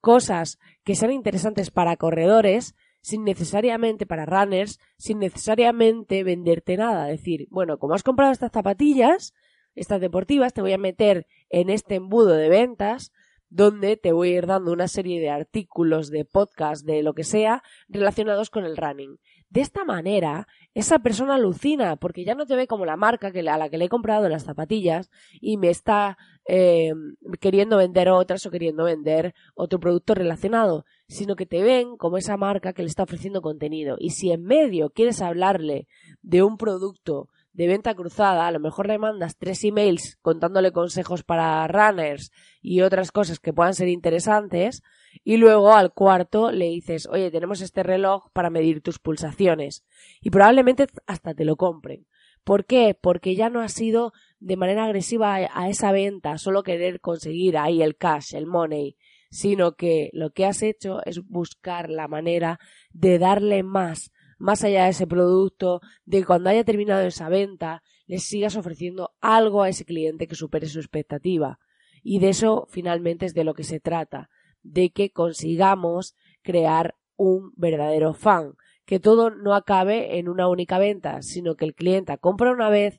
cosas 0.00 0.58
que 0.84 0.96
sean 0.96 1.12
interesantes 1.12 1.70
para 1.70 1.96
corredores 1.96 2.74
sin 3.02 3.24
necesariamente 3.24 4.06
para 4.06 4.24
runners, 4.24 4.80
sin 4.96 5.18
necesariamente 5.18 6.24
venderte 6.24 6.76
nada. 6.76 7.06
Decir, 7.06 7.46
bueno, 7.50 7.78
como 7.78 7.94
has 7.94 8.02
comprado 8.02 8.32
estas 8.32 8.52
zapatillas, 8.52 9.34
estas 9.74 10.00
deportivas, 10.00 10.54
te 10.54 10.62
voy 10.62 10.72
a 10.72 10.78
meter 10.78 11.26
en 11.50 11.68
este 11.68 11.96
embudo 11.96 12.34
de 12.34 12.48
ventas 12.48 13.12
donde 13.52 13.98
te 13.98 14.12
voy 14.12 14.30
a 14.30 14.38
ir 14.38 14.46
dando 14.46 14.72
una 14.72 14.88
serie 14.88 15.20
de 15.20 15.28
artículos, 15.28 16.10
de 16.10 16.24
podcast, 16.24 16.86
de 16.86 17.02
lo 17.02 17.12
que 17.12 17.22
sea, 17.22 17.62
relacionados 17.86 18.48
con 18.48 18.64
el 18.64 18.78
running. 18.78 19.18
De 19.50 19.60
esta 19.60 19.84
manera, 19.84 20.48
esa 20.72 21.00
persona 21.00 21.34
alucina 21.34 21.96
porque 21.96 22.24
ya 22.24 22.34
no 22.34 22.46
te 22.46 22.56
ve 22.56 22.66
como 22.66 22.86
la 22.86 22.96
marca 22.96 23.26
a 23.26 23.58
la 23.58 23.68
que 23.68 23.76
le 23.76 23.84
he 23.84 23.88
comprado 23.90 24.26
las 24.30 24.44
zapatillas 24.44 25.10
y 25.38 25.58
me 25.58 25.68
está 25.68 26.16
eh, 26.48 26.94
queriendo 27.40 27.76
vender 27.76 28.08
otras 28.08 28.46
o 28.46 28.50
queriendo 28.50 28.84
vender 28.84 29.34
otro 29.54 29.78
producto 29.78 30.14
relacionado, 30.14 30.86
sino 31.12 31.36
que 31.36 31.46
te 31.46 31.62
ven 31.62 31.96
como 31.96 32.16
esa 32.16 32.36
marca 32.36 32.72
que 32.72 32.82
le 32.82 32.88
está 32.88 33.02
ofreciendo 33.02 33.42
contenido. 33.42 33.96
Y 33.98 34.10
si 34.10 34.32
en 34.32 34.42
medio 34.42 34.90
quieres 34.90 35.20
hablarle 35.20 35.86
de 36.22 36.42
un 36.42 36.56
producto 36.56 37.28
de 37.52 37.66
venta 37.66 37.94
cruzada, 37.94 38.46
a 38.46 38.50
lo 38.50 38.60
mejor 38.60 38.86
le 38.86 38.98
mandas 38.98 39.36
tres 39.36 39.62
emails 39.64 40.16
contándole 40.22 40.72
consejos 40.72 41.22
para 41.22 41.66
runners 41.68 42.32
y 42.62 42.80
otras 42.80 43.12
cosas 43.12 43.38
que 43.40 43.52
puedan 43.52 43.74
ser 43.74 43.88
interesantes, 43.88 44.82
y 45.22 45.36
luego 45.36 45.74
al 45.74 45.92
cuarto 45.92 46.50
le 46.50 46.70
dices, 46.70 47.06
oye, 47.06 47.30
tenemos 47.30 47.60
este 47.60 47.82
reloj 47.82 48.30
para 48.32 48.48
medir 48.48 48.80
tus 48.80 48.98
pulsaciones, 48.98 49.84
y 50.22 50.30
probablemente 50.30 50.86
hasta 51.06 51.34
te 51.34 51.44
lo 51.44 51.56
compren. 51.56 52.06
¿Por 52.44 52.64
qué? 52.64 52.96
Porque 53.00 53.36
ya 53.36 53.50
no 53.50 53.60
ha 53.60 53.68
sido 53.68 54.12
de 54.40 54.56
manera 54.56 54.84
agresiva 54.84 55.34
a 55.34 55.68
esa 55.68 55.92
venta, 55.92 56.38
solo 56.38 56.62
querer 56.62 57.00
conseguir 57.00 57.56
ahí 57.58 57.82
el 57.82 57.96
cash, 57.96 58.34
el 58.34 58.46
money, 58.46 58.96
sino 59.32 59.72
que 59.76 60.10
lo 60.12 60.30
que 60.30 60.44
has 60.44 60.62
hecho 60.62 61.00
es 61.06 61.26
buscar 61.26 61.88
la 61.88 62.06
manera 62.06 62.60
de 62.92 63.18
darle 63.18 63.62
más 63.62 64.12
más 64.42 64.64
allá 64.64 64.84
de 64.84 64.90
ese 64.90 65.06
producto, 65.06 65.80
de 66.04 66.24
cuando 66.24 66.50
haya 66.50 66.64
terminado 66.64 67.02
esa 67.02 67.28
venta, 67.28 67.84
le 68.06 68.18
sigas 68.18 68.56
ofreciendo 68.56 69.12
algo 69.20 69.62
a 69.62 69.68
ese 69.68 69.84
cliente 69.84 70.26
que 70.26 70.34
supere 70.34 70.66
su 70.66 70.80
expectativa. 70.80 71.60
Y 72.02 72.18
de 72.18 72.30
eso 72.30 72.66
finalmente 72.68 73.24
es 73.24 73.34
de 73.34 73.44
lo 73.44 73.54
que 73.54 73.62
se 73.62 73.78
trata, 73.78 74.30
de 74.62 74.90
que 74.90 75.12
consigamos 75.12 76.16
crear 76.42 76.96
un 77.14 77.52
verdadero 77.54 78.14
fan, 78.14 78.54
que 78.84 78.98
todo 78.98 79.30
no 79.30 79.54
acabe 79.54 80.18
en 80.18 80.28
una 80.28 80.48
única 80.48 80.76
venta, 80.78 81.22
sino 81.22 81.54
que 81.54 81.64
el 81.64 81.76
cliente 81.76 82.18
compra 82.18 82.50
una 82.50 82.68
vez 82.68 82.98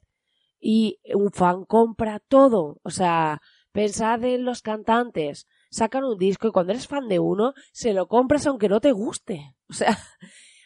y 0.62 1.02
un 1.14 1.34
fan 1.34 1.66
compra 1.66 2.22
todo. 2.26 2.80
O 2.84 2.90
sea, 2.90 3.42
pensad 3.74 4.24
en 4.24 4.46
los 4.46 4.62
cantantes, 4.62 5.46
sacan 5.74 6.04
un 6.04 6.18
disco 6.18 6.48
y 6.48 6.52
cuando 6.52 6.72
eres 6.72 6.88
fan 6.88 7.08
de 7.08 7.20
uno, 7.20 7.54
se 7.72 7.94
lo 7.94 8.08
compras 8.08 8.46
aunque 8.46 8.70
no 8.70 8.80
te 8.80 8.92
guste. 8.92 9.56
O 9.70 9.76
sea, 9.76 9.98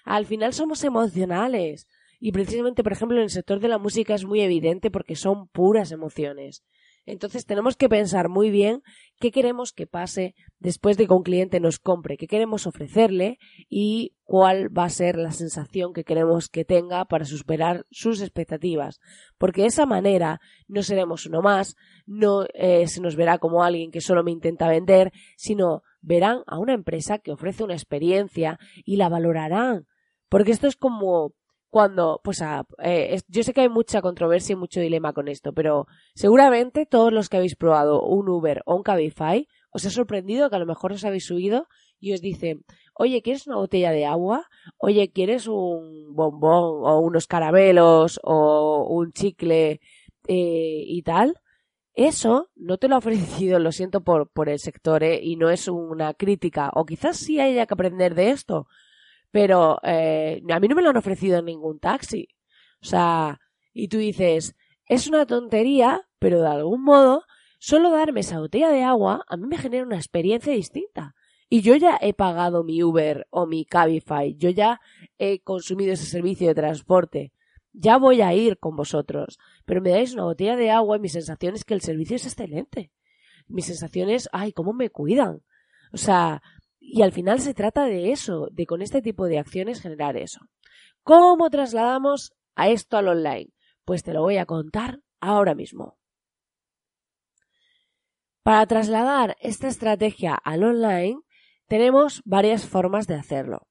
al 0.03 0.25
final 0.25 0.51
somos 0.51 0.83
emocionales. 0.83 1.87
Y 2.19 2.33
precisamente, 2.33 2.83
por 2.83 2.91
ejemplo, 2.91 3.17
en 3.17 3.23
el 3.23 3.29
sector 3.29 3.61
de 3.61 3.69
la 3.69 3.77
música 3.77 4.15
es 4.15 4.25
muy 4.25 4.41
evidente 4.41 4.91
porque 4.91 5.15
son 5.15 5.47
puras 5.47 5.93
emociones. 5.93 6.65
Entonces 7.07 7.45
tenemos 7.45 7.77
que 7.77 7.87
pensar 7.87 8.27
muy 8.27 8.51
bien 8.51 8.83
qué 9.17 9.31
queremos 9.31 9.71
que 9.71 9.87
pase 9.87 10.35
después 10.59 10.97
de 10.97 11.07
que 11.07 11.13
un 11.13 11.23
cliente 11.23 11.61
nos 11.61 11.79
compre, 11.79 12.17
qué 12.17 12.27
queremos 12.27 12.67
ofrecerle 12.67 13.39
y 13.69 14.13
cuál 14.25 14.77
va 14.77 14.83
a 14.83 14.89
ser 14.89 15.17
la 15.17 15.31
sensación 15.31 15.93
que 15.93 16.03
queremos 16.03 16.49
que 16.49 16.65
tenga 16.65 17.05
para 17.05 17.23
superar 17.23 17.85
sus 17.91 18.21
expectativas. 18.21 18.99
Porque 19.37 19.61
de 19.61 19.67
esa 19.67 19.85
manera 19.85 20.41
no 20.67 20.83
seremos 20.83 21.25
uno 21.25 21.41
más, 21.41 21.77
no 22.05 22.45
eh, 22.53 22.87
se 22.87 22.99
nos 22.99 23.15
verá 23.15 23.37
como 23.37 23.63
alguien 23.63 23.89
que 23.89 24.01
solo 24.01 24.21
me 24.21 24.31
intenta 24.31 24.67
vender, 24.67 25.13
sino 25.37 25.83
verán 26.01 26.43
a 26.45 26.59
una 26.59 26.73
empresa 26.73 27.19
que 27.19 27.31
ofrece 27.31 27.63
una 27.63 27.73
experiencia 27.73 28.59
y 28.83 28.97
la 28.97 29.07
valorarán 29.07 29.87
porque 30.29 30.51
esto 30.51 30.67
es 30.67 30.75
como 30.75 31.33
cuando, 31.69 32.21
pues, 32.24 32.41
eh, 32.83 33.19
yo 33.27 33.43
sé 33.43 33.53
que 33.53 33.62
hay 33.62 33.69
mucha 33.69 34.01
controversia 34.01 34.53
y 34.53 34.55
mucho 34.55 34.79
dilema 34.79 35.13
con 35.13 35.27
esto, 35.27 35.53
pero 35.53 35.88
seguramente 36.15 36.86
todos 36.86 37.12
los 37.12 37.29
que 37.29 37.38
habéis 37.38 37.55
probado 37.55 38.01
un 38.03 38.29
Uber 38.29 38.62
o 38.65 38.75
un 38.75 38.83
Cabify 38.83 39.47
os 39.71 39.86
ha 39.86 39.89
sorprendido 39.89 40.50
que 40.50 40.55
a 40.55 40.59
lo 40.59 40.65
mejor 40.65 40.93
os 40.93 41.03
habéis 41.03 41.25
subido 41.25 41.67
y 42.00 42.13
os 42.13 42.21
dicen, 42.21 42.63
oye, 42.93 43.21
¿quieres 43.21 43.47
una 43.47 43.57
botella 43.57 43.91
de 43.91 44.05
agua? 44.05 44.47
Oye, 44.77 45.12
¿quieres 45.12 45.47
un 45.47 46.15
bombón 46.15 46.81
o 46.83 47.00
unos 47.00 47.27
caramelos 47.27 48.19
o 48.24 48.88
un 48.89 49.12
chicle 49.12 49.81
eh, 50.27 50.83
y 50.88 51.01
tal? 51.03 51.36
Eso 51.93 52.50
no 52.55 52.77
te 52.77 52.88
lo 52.88 52.95
ha 52.95 52.97
ofrecido, 53.00 53.59
lo 53.59 53.71
siento 53.71 54.01
por, 54.01 54.29
por 54.31 54.50
el 54.50 54.59
sector, 54.59 55.03
¿eh? 55.03 55.19
y 55.21 55.36
no 55.36 55.50
es 55.50 55.67
una 55.67 56.13
crítica, 56.13 56.71
o 56.74 56.86
quizás 56.86 57.17
sí 57.17 57.39
haya 57.39 57.65
que 57.65 57.74
aprender 57.74 58.15
de 58.15 58.29
esto, 58.29 58.67
pero 59.38 59.77
eh, 59.84 60.41
a 60.50 60.60
mí 60.60 60.67
no 60.67 60.75
me 60.75 60.82
lo 60.82 60.89
han 60.89 60.98
ofrecido 60.98 61.38
en 61.38 61.46
ningún 61.46 61.77
taxi. 61.77 62.27
O 62.82 62.86
sea, 62.88 63.39
y 63.72 63.88
tú 63.88 64.00
dices, 64.00 64.56
es 64.88 65.06
una 65.08 65.27
tontería, 65.27 66.10
pero 66.17 66.41
de 66.41 66.48
algún 66.48 66.84
modo, 66.84 67.22
solo 67.60 67.91
darme 67.91 68.22
esa 68.22 68.39
botella 68.39 68.72
de 68.72 68.82
agua 68.82 69.24
a 69.27 69.38
mí 69.38 69.46
me 69.46 69.60
genera 69.60 69.86
una 69.86 69.98
experiencia 69.98 70.51
distinta. 70.53 71.13
Y 71.50 71.62
yo 71.62 71.75
ya 71.75 72.00
he 72.01 72.15
pagado 72.15 72.63
mi 72.63 72.82
Uber 72.82 73.27
o 73.29 73.46
mi 73.46 73.63
Cabify, 73.63 74.36
yo 74.36 74.50
ya 74.50 74.82
he 75.20 75.39
consumido 75.41 75.94
ese 75.94 76.06
servicio 76.06 76.48
de 76.48 76.56
transporte. 76.56 77.32
Ya 77.74 77.98
voy 77.98 78.22
a 78.22 78.34
ir 78.34 78.58
con 78.58 78.75
vosotros, 78.75 79.38
pero 79.65 79.84
me 79.84 79.91
dais 79.91 80.15
una 80.15 80.24
botella 80.24 80.56
de 80.56 80.72
agua 80.72 80.98
y 80.98 81.00
mi 81.00 81.10
sensación 81.10 81.53
es 81.53 81.63
que 81.63 81.75
el 81.75 81.82
servicio 81.82 82.15
es 82.15 82.25
excelente. 82.25 82.91
Mi 83.46 83.62
sensación 83.62 84.10
es, 84.10 84.29
ay, 84.32 84.51
cómo 84.51 84.74
me 84.74 84.89
cuidan. 84.89 85.44
O 85.94 85.98
sea, 85.98 86.41
y 86.89 87.01
al 87.01 87.12
final 87.12 87.41
se 87.41 87.53
trata 87.53 87.86
de 87.86 88.12
eso, 88.12 88.48
de 88.51 88.65
con 88.65 88.82
este 88.82 89.01
tipo 89.01 89.25
de 89.25 89.39
acciones 89.39 89.82
generar 89.82 90.15
eso. 90.15 90.39
¿Cómo 91.03 91.50
trasladamos 91.50 92.32
a 92.56 92.70
esto 92.70 92.98
al 92.98 93.10
online? 93.10 93.50
Pues 93.84 94.03
te 94.03 94.13
lo 94.13 94.22
voy 94.22 94.38
a 94.38 94.46
contar 94.46 95.01
ahora 95.20 95.53
mismo. 95.53 95.98
Para 98.41 98.65
trasladar 98.65 99.36
esta 99.41 99.67
estrategia 99.67 100.34
al 100.36 100.63
online, 100.63 101.20
tenemos 101.67 102.22
varias 102.24 102.65
formas 102.65 103.06
de 103.06 103.15
hacerlo. 103.15 103.67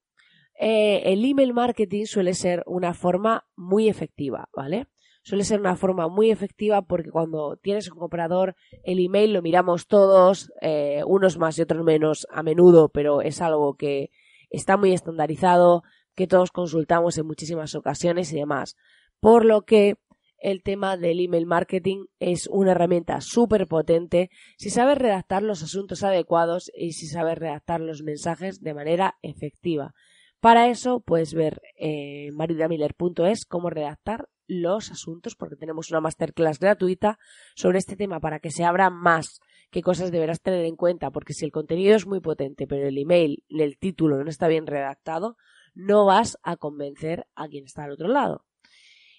Eh, 0.58 1.02
el 1.06 1.24
email 1.24 1.54
marketing 1.54 2.04
suele 2.04 2.34
ser 2.34 2.62
una 2.66 2.92
forma 2.92 3.46
muy 3.56 3.88
efectiva, 3.88 4.50
¿vale? 4.54 4.88
Suele 5.26 5.42
ser 5.42 5.58
una 5.58 5.74
forma 5.74 6.06
muy 6.06 6.30
efectiva 6.30 6.82
porque 6.82 7.10
cuando 7.10 7.56
tienes 7.56 7.90
un 7.90 7.98
comprador, 7.98 8.54
el 8.84 9.04
email 9.04 9.32
lo 9.32 9.42
miramos 9.42 9.88
todos, 9.88 10.52
eh, 10.62 11.02
unos 11.04 11.36
más 11.36 11.58
y 11.58 11.62
otros 11.62 11.82
menos 11.82 12.28
a 12.30 12.44
menudo, 12.44 12.90
pero 12.90 13.22
es 13.22 13.42
algo 13.42 13.74
que 13.74 14.10
está 14.50 14.76
muy 14.76 14.92
estandarizado, 14.92 15.82
que 16.14 16.28
todos 16.28 16.52
consultamos 16.52 17.18
en 17.18 17.26
muchísimas 17.26 17.74
ocasiones 17.74 18.32
y 18.32 18.36
demás. 18.36 18.76
Por 19.18 19.44
lo 19.44 19.62
que 19.62 19.96
el 20.38 20.62
tema 20.62 20.96
del 20.96 21.18
email 21.18 21.46
marketing 21.46 22.04
es 22.20 22.46
una 22.46 22.70
herramienta 22.70 23.20
súper 23.20 23.66
potente 23.66 24.30
si 24.56 24.70
sabes 24.70 24.96
redactar 24.96 25.42
los 25.42 25.60
asuntos 25.64 26.04
adecuados 26.04 26.70
y 26.72 26.92
si 26.92 27.08
sabes 27.08 27.36
redactar 27.36 27.80
los 27.80 28.04
mensajes 28.04 28.60
de 28.60 28.74
manera 28.74 29.16
efectiva. 29.22 29.92
Para 30.38 30.68
eso 30.68 31.00
puedes 31.00 31.34
ver 31.34 31.60
en 31.74 32.32
maridamiller.es 32.36 33.44
cómo 33.44 33.70
redactar 33.70 34.28
los 34.46 34.90
asuntos 34.90 35.34
porque 35.34 35.56
tenemos 35.56 35.90
una 35.90 36.00
masterclass 36.00 36.58
gratuita 36.58 37.18
sobre 37.54 37.78
este 37.78 37.96
tema 37.96 38.20
para 38.20 38.40
que 38.40 38.50
se 38.50 38.64
abra 38.64 38.90
más 38.90 39.40
qué 39.70 39.82
cosas 39.82 40.10
deberás 40.12 40.40
tener 40.40 40.64
en 40.64 40.76
cuenta 40.76 41.10
porque 41.10 41.32
si 41.32 41.44
el 41.44 41.52
contenido 41.52 41.96
es 41.96 42.06
muy 42.06 42.20
potente 42.20 42.66
pero 42.66 42.86
el 42.86 42.98
email, 42.98 43.44
el 43.48 43.78
título 43.78 44.22
no 44.22 44.30
está 44.30 44.48
bien 44.48 44.66
redactado, 44.66 45.36
no 45.74 46.06
vas 46.06 46.38
a 46.42 46.56
convencer 46.56 47.26
a 47.34 47.48
quien 47.48 47.64
está 47.64 47.84
al 47.84 47.92
otro 47.92 48.08
lado. 48.08 48.44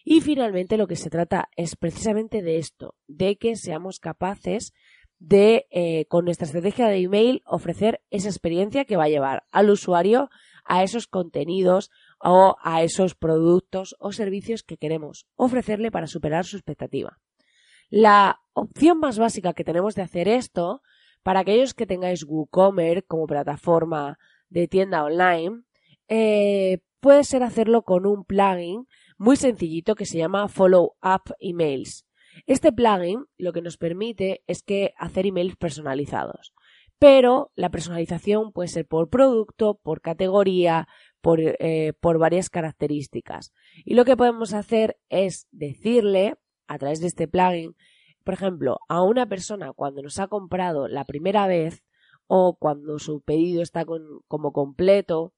Y 0.04 0.22
finalmente 0.22 0.78
lo 0.78 0.88
que 0.88 0.96
se 0.96 1.10
trata 1.10 1.50
es 1.58 1.76
precisamente 1.76 2.42
de 2.42 2.60
esto, 2.60 2.96
de 3.08 3.36
que 3.36 3.58
seamos 3.58 4.00
capaces 4.00 4.74
de, 5.20 5.68
eh, 5.70 6.06
con 6.06 6.26
nuestra 6.26 6.46
estrategia 6.46 6.88
de 6.88 7.00
email, 7.00 7.42
ofrecer 7.46 8.02
esa 8.10 8.30
experiencia 8.30 8.86
que 8.86 8.96
va 8.96 9.06
a 9.06 9.10
llevar 9.10 9.44
al 9.52 9.70
usuario 9.70 10.30
a 10.64 10.84
esos 10.84 11.08
contenidos 11.08 11.92
o 12.20 12.56
a 12.62 12.84
esos 12.84 13.16
productos 13.16 13.96
o 14.00 14.12
servicios 14.12 14.64
que 14.64 14.78
queremos 14.78 15.28
ofrecerle 15.36 15.92
para 15.92 16.08
superar 16.08 16.46
su 16.46 16.58
expectativa. 16.58 17.20
La 17.90 18.42
opción 18.54 19.00
más 19.00 19.18
básica 19.18 19.54
que 19.54 19.64
tenemos 19.64 19.96
de 19.96 20.02
hacer 20.02 20.28
esto, 20.28 20.82
para 21.24 21.42
aquellos 21.42 21.74
que 21.74 21.86
tengáis 21.86 22.24
WooCommerce 22.24 23.04
como 23.04 23.28
plataforma 23.28 24.18
de 24.50 24.68
tienda 24.68 25.04
online, 25.04 25.64
eh, 26.08 26.80
puede 27.00 27.24
ser 27.24 27.44
hacerlo 27.44 27.84
con 27.84 28.06
un 28.06 28.24
plugin 28.24 28.88
muy 29.18 29.36
sencillito 29.36 29.96
que 29.96 30.06
se 30.06 30.18
llama 30.18 30.48
Follow 30.48 30.96
Up 31.02 31.34
Emails. 31.40 32.06
Este 32.46 32.72
plugin 32.72 33.26
lo 33.38 33.52
que 33.52 33.62
nos 33.62 33.78
permite 33.78 34.44
es 34.48 34.62
que 34.64 34.94
hacer 34.98 35.26
emails 35.26 35.56
personalizados. 35.56 36.54
Pero 37.00 37.52
la 37.56 37.70
personalización 37.70 38.52
puede 38.52 38.70
ser 38.70 38.88
por 38.88 39.10
producto, 39.10 39.80
por 39.84 40.02
categoría, 40.02 40.88
por, 41.22 41.40
eh, 41.42 41.94
por 42.00 42.18
varias 42.18 42.50
características. 42.50 43.54
Y 43.86 43.96
lo 43.96 44.06
que 44.06 44.18
podemos 44.18 44.54
hacer 44.54 44.98
es 45.10 45.48
decirle, 45.52 46.36
a 46.68 46.78
través 46.78 47.00
de 47.00 47.08
este 47.08 47.28
plugin, 47.28 47.76
por 48.24 48.34
ejemplo, 48.34 48.80
a 48.90 49.04
una 49.04 49.28
persona 49.28 49.72
cuando 49.74 50.02
nos 50.02 50.20
ha 50.20 50.28
comprado 50.28 50.88
la 50.88 51.06
primera 51.06 51.48
vez 51.48 51.84
o 52.28 52.58
cuando 52.60 53.00
su 53.00 53.22
pedido 53.22 53.62
está 53.62 53.86
como 53.86 54.52
completo, 54.52 55.34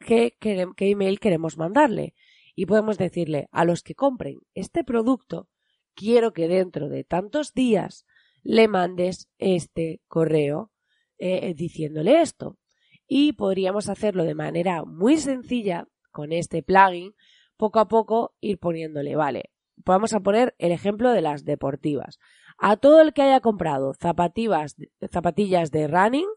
qué 0.00 0.36
email 0.78 1.20
queremos 1.20 1.56
mandarle. 1.56 2.14
Y 2.56 2.66
podemos 2.66 2.98
decirle 2.98 3.48
a 3.52 3.64
los 3.64 3.82
que 3.82 3.94
compren 3.94 4.40
este 4.54 4.84
producto, 4.84 5.48
quiero 5.94 6.32
que 6.32 6.48
dentro 6.48 6.88
de 6.88 7.04
tantos 7.04 7.52
días 7.52 8.06
le 8.42 8.68
mandes 8.68 9.28
este 9.38 10.02
correo 10.06 10.70
eh, 11.18 11.54
diciéndole 11.54 12.20
esto. 12.20 12.58
Y 13.06 13.32
podríamos 13.32 13.88
hacerlo 13.88 14.24
de 14.24 14.34
manera 14.34 14.84
muy 14.84 15.18
sencilla 15.18 15.88
con 16.10 16.32
este 16.32 16.62
plugin, 16.62 17.14
poco 17.56 17.78
a 17.78 17.88
poco 17.88 18.34
ir 18.40 18.58
poniéndole, 18.58 19.16
vale, 19.16 19.50
vamos 19.76 20.12
a 20.12 20.20
poner 20.20 20.54
el 20.58 20.72
ejemplo 20.72 21.10
de 21.10 21.20
las 21.20 21.44
deportivas. 21.44 22.18
A 22.58 22.76
todo 22.76 23.00
el 23.00 23.12
que 23.12 23.22
haya 23.22 23.40
comprado 23.40 23.94
zapatillas, 23.94 24.76
de 24.76 25.88
running, 25.88 26.28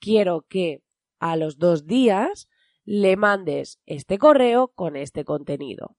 quiero 0.00 0.46
que 0.48 0.82
a 1.20 1.36
los 1.36 1.58
dos 1.58 1.86
días 1.86 2.48
le 2.84 3.16
mandes 3.16 3.80
este 3.86 4.18
correo 4.18 4.68
con 4.74 4.96
este 4.96 5.24
contenido. 5.24 5.96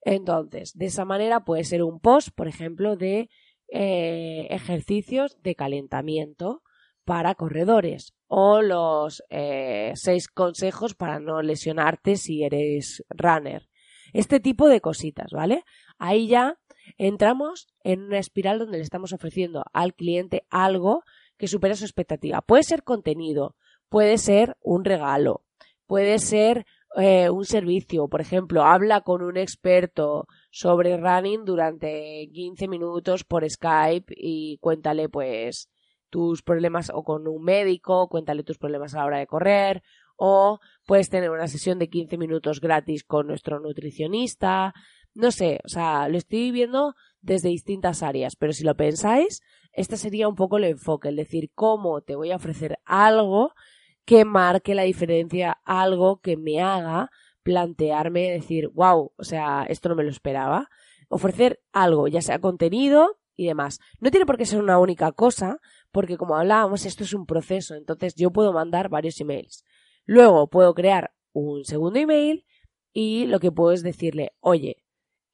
Entonces, 0.00 0.76
de 0.76 0.86
esa 0.86 1.04
manera 1.04 1.44
puede 1.44 1.64
ser 1.64 1.82
un 1.82 2.00
post, 2.00 2.30
por 2.34 2.48
ejemplo, 2.48 2.96
de 2.96 3.28
eh, 3.68 4.46
ejercicios 4.50 5.40
de 5.42 5.54
calentamiento 5.54 6.62
para 7.04 7.34
corredores 7.34 8.14
o 8.26 8.62
los 8.62 9.22
eh, 9.28 9.92
seis 9.94 10.28
consejos 10.28 10.94
para 10.94 11.20
no 11.20 11.42
lesionarte 11.42 12.16
si 12.16 12.44
eres 12.44 13.04
runner. 13.10 13.68
Este 14.12 14.40
tipo 14.40 14.68
de 14.68 14.80
cositas, 14.80 15.32
¿vale? 15.32 15.64
Ahí 15.98 16.28
ya 16.28 16.58
entramos 16.98 17.68
en 17.82 18.02
una 18.02 18.18
espiral 18.18 18.58
donde 18.58 18.78
le 18.78 18.84
estamos 18.84 19.12
ofreciendo 19.12 19.64
al 19.72 19.94
cliente 19.94 20.44
algo 20.50 21.02
que 21.36 21.48
supera 21.48 21.74
su 21.74 21.84
expectativa. 21.84 22.42
Puede 22.42 22.62
ser 22.62 22.82
contenido, 22.82 23.56
puede 23.88 24.18
ser 24.18 24.56
un 24.60 24.84
regalo, 24.84 25.44
puede 25.86 26.18
ser 26.18 26.66
eh, 26.96 27.30
un 27.30 27.44
servicio, 27.44 28.08
por 28.08 28.20
ejemplo, 28.20 28.64
habla 28.64 29.00
con 29.00 29.22
un 29.22 29.36
experto 29.36 30.26
sobre 30.50 30.96
running 30.96 31.44
durante 31.44 32.28
15 32.32 32.68
minutos 32.68 33.24
por 33.24 33.48
Skype 33.48 34.12
y 34.16 34.58
cuéntale 34.58 35.08
pues 35.08 35.70
tus 36.12 36.42
problemas 36.42 36.92
o 36.94 37.02
con 37.02 37.26
un 37.26 37.42
médico, 37.42 38.06
cuéntale 38.08 38.44
tus 38.44 38.58
problemas 38.58 38.94
a 38.94 38.98
la 38.98 39.06
hora 39.06 39.18
de 39.18 39.26
correr 39.26 39.82
o 40.16 40.60
puedes 40.86 41.08
tener 41.08 41.30
una 41.30 41.48
sesión 41.48 41.78
de 41.78 41.88
15 41.88 42.18
minutos 42.18 42.60
gratis 42.60 43.02
con 43.02 43.26
nuestro 43.26 43.60
nutricionista. 43.60 44.74
No 45.14 45.30
sé, 45.30 45.60
o 45.64 45.68
sea, 45.68 46.08
lo 46.08 46.18
estoy 46.18 46.50
viendo 46.50 46.94
desde 47.22 47.48
distintas 47.48 48.02
áreas, 48.02 48.36
pero 48.36 48.52
si 48.52 48.62
lo 48.62 48.76
pensáis, 48.76 49.40
este 49.72 49.96
sería 49.96 50.28
un 50.28 50.34
poco 50.34 50.58
el 50.58 50.64
enfoque, 50.64 51.08
el 51.08 51.16
decir 51.16 51.50
cómo 51.54 52.02
te 52.02 52.14
voy 52.14 52.30
a 52.30 52.36
ofrecer 52.36 52.78
algo 52.84 53.54
que 54.04 54.26
marque 54.26 54.74
la 54.74 54.82
diferencia, 54.82 55.58
algo 55.64 56.20
que 56.20 56.36
me 56.36 56.60
haga 56.60 57.10
plantearme, 57.42 58.30
decir, 58.30 58.68
wow, 58.68 59.12
o 59.16 59.24
sea, 59.24 59.64
esto 59.64 59.88
no 59.88 59.94
me 59.94 60.04
lo 60.04 60.10
esperaba. 60.10 60.68
Ofrecer 61.08 61.62
algo, 61.72 62.06
ya 62.06 62.20
sea 62.20 62.38
contenido 62.38 63.16
y 63.34 63.46
demás. 63.46 63.78
No 63.98 64.10
tiene 64.10 64.26
por 64.26 64.36
qué 64.36 64.46
ser 64.46 64.60
una 64.60 64.78
única 64.78 65.12
cosa, 65.12 65.58
porque 65.92 66.16
como 66.16 66.36
hablábamos, 66.36 66.86
esto 66.86 67.04
es 67.04 67.14
un 67.14 67.26
proceso, 67.26 67.74
entonces 67.74 68.14
yo 68.14 68.30
puedo 68.30 68.52
mandar 68.52 68.88
varios 68.88 69.20
emails. 69.20 69.64
Luego 70.04 70.48
puedo 70.48 70.74
crear 70.74 71.12
un 71.32 71.64
segundo 71.64 71.98
email 71.98 72.44
y 72.92 73.26
lo 73.26 73.38
que 73.40 73.52
puedo 73.52 73.72
es 73.72 73.82
decirle, 73.82 74.32
oye, 74.40 74.82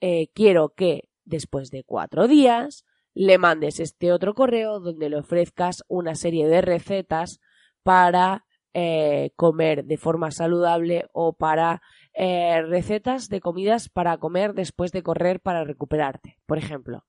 eh, 0.00 0.28
quiero 0.34 0.74
que 0.74 1.08
después 1.24 1.70
de 1.70 1.84
cuatro 1.84 2.28
días 2.28 2.84
le 3.14 3.38
mandes 3.38 3.80
este 3.80 4.12
otro 4.12 4.34
correo 4.34 4.80
donde 4.80 5.08
le 5.08 5.16
ofrezcas 5.16 5.82
una 5.88 6.14
serie 6.14 6.46
de 6.46 6.60
recetas 6.60 7.40
para 7.82 8.44
eh, 8.74 9.32
comer 9.34 9.84
de 9.84 9.96
forma 9.96 10.30
saludable 10.30 11.06
o 11.12 11.32
para 11.32 11.82
eh, 12.12 12.62
recetas 12.62 13.28
de 13.28 13.40
comidas 13.40 13.88
para 13.88 14.18
comer 14.18 14.54
después 14.54 14.92
de 14.92 15.02
correr 15.02 15.40
para 15.40 15.64
recuperarte, 15.64 16.38
por 16.46 16.58
ejemplo. 16.58 17.04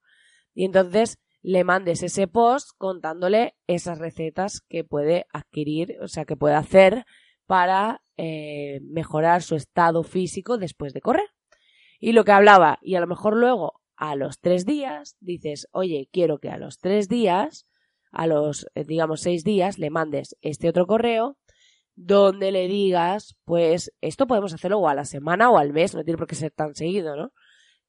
Y 0.54 0.66
entonces 0.66 1.20
le 1.42 1.64
mandes 1.64 2.04
ese 2.04 2.28
post 2.28 2.72
contándole 2.78 3.56
esas 3.68 4.00
recetas 4.00 4.62
que 4.68 4.84
puede 4.84 5.26
adquirir, 5.32 5.98
o 6.02 6.08
sea, 6.08 6.26
que 6.26 6.36
puede 6.36 6.56
hacer 6.56 7.06
para 7.46 8.02
eh, 8.18 8.82
mejorar 8.84 9.42
su 9.42 9.56
estado 9.56 10.04
físico 10.04 10.58
después 10.58 10.94
de 10.94 11.02
correr. 11.02 11.30
Y 12.00 12.12
lo 12.12 12.24
que 12.24 12.32
hablaba, 12.32 12.80
y 12.82 12.96
a 12.96 13.00
lo 13.00 13.08
mejor 13.08 13.36
luego 13.36 13.82
a 13.96 14.16
los 14.16 14.40
tres 14.40 14.66
días 14.66 15.18
dices, 15.20 15.68
oye, 15.72 16.10
quiero 16.12 16.40
que 16.40 16.50
a 16.50 16.58
los 16.58 16.80
tres 16.80 17.10
días, 17.10 17.68
a 18.12 18.28
los, 18.28 18.68
digamos, 18.76 19.22
seis 19.22 19.44
días, 19.44 19.78
le 19.78 19.90
mandes 19.90 20.38
este 20.42 20.70
otro 20.70 20.88
correo 20.88 21.38
donde 21.96 22.54
le 22.54 22.70
digas, 22.70 23.36
pues 23.44 23.92
esto 24.00 24.26
podemos 24.26 24.54
hacerlo 24.54 24.88
a 24.88 24.96
la 24.96 25.04
semana 25.04 25.50
o 25.50 25.58
al 25.58 25.74
mes, 25.74 25.94
no 25.94 26.04
tiene 26.06 26.18
por 26.18 26.28
qué 26.28 26.36
ser 26.36 26.52
tan 26.52 26.74
seguido, 26.74 27.18
¿no? 27.18 27.34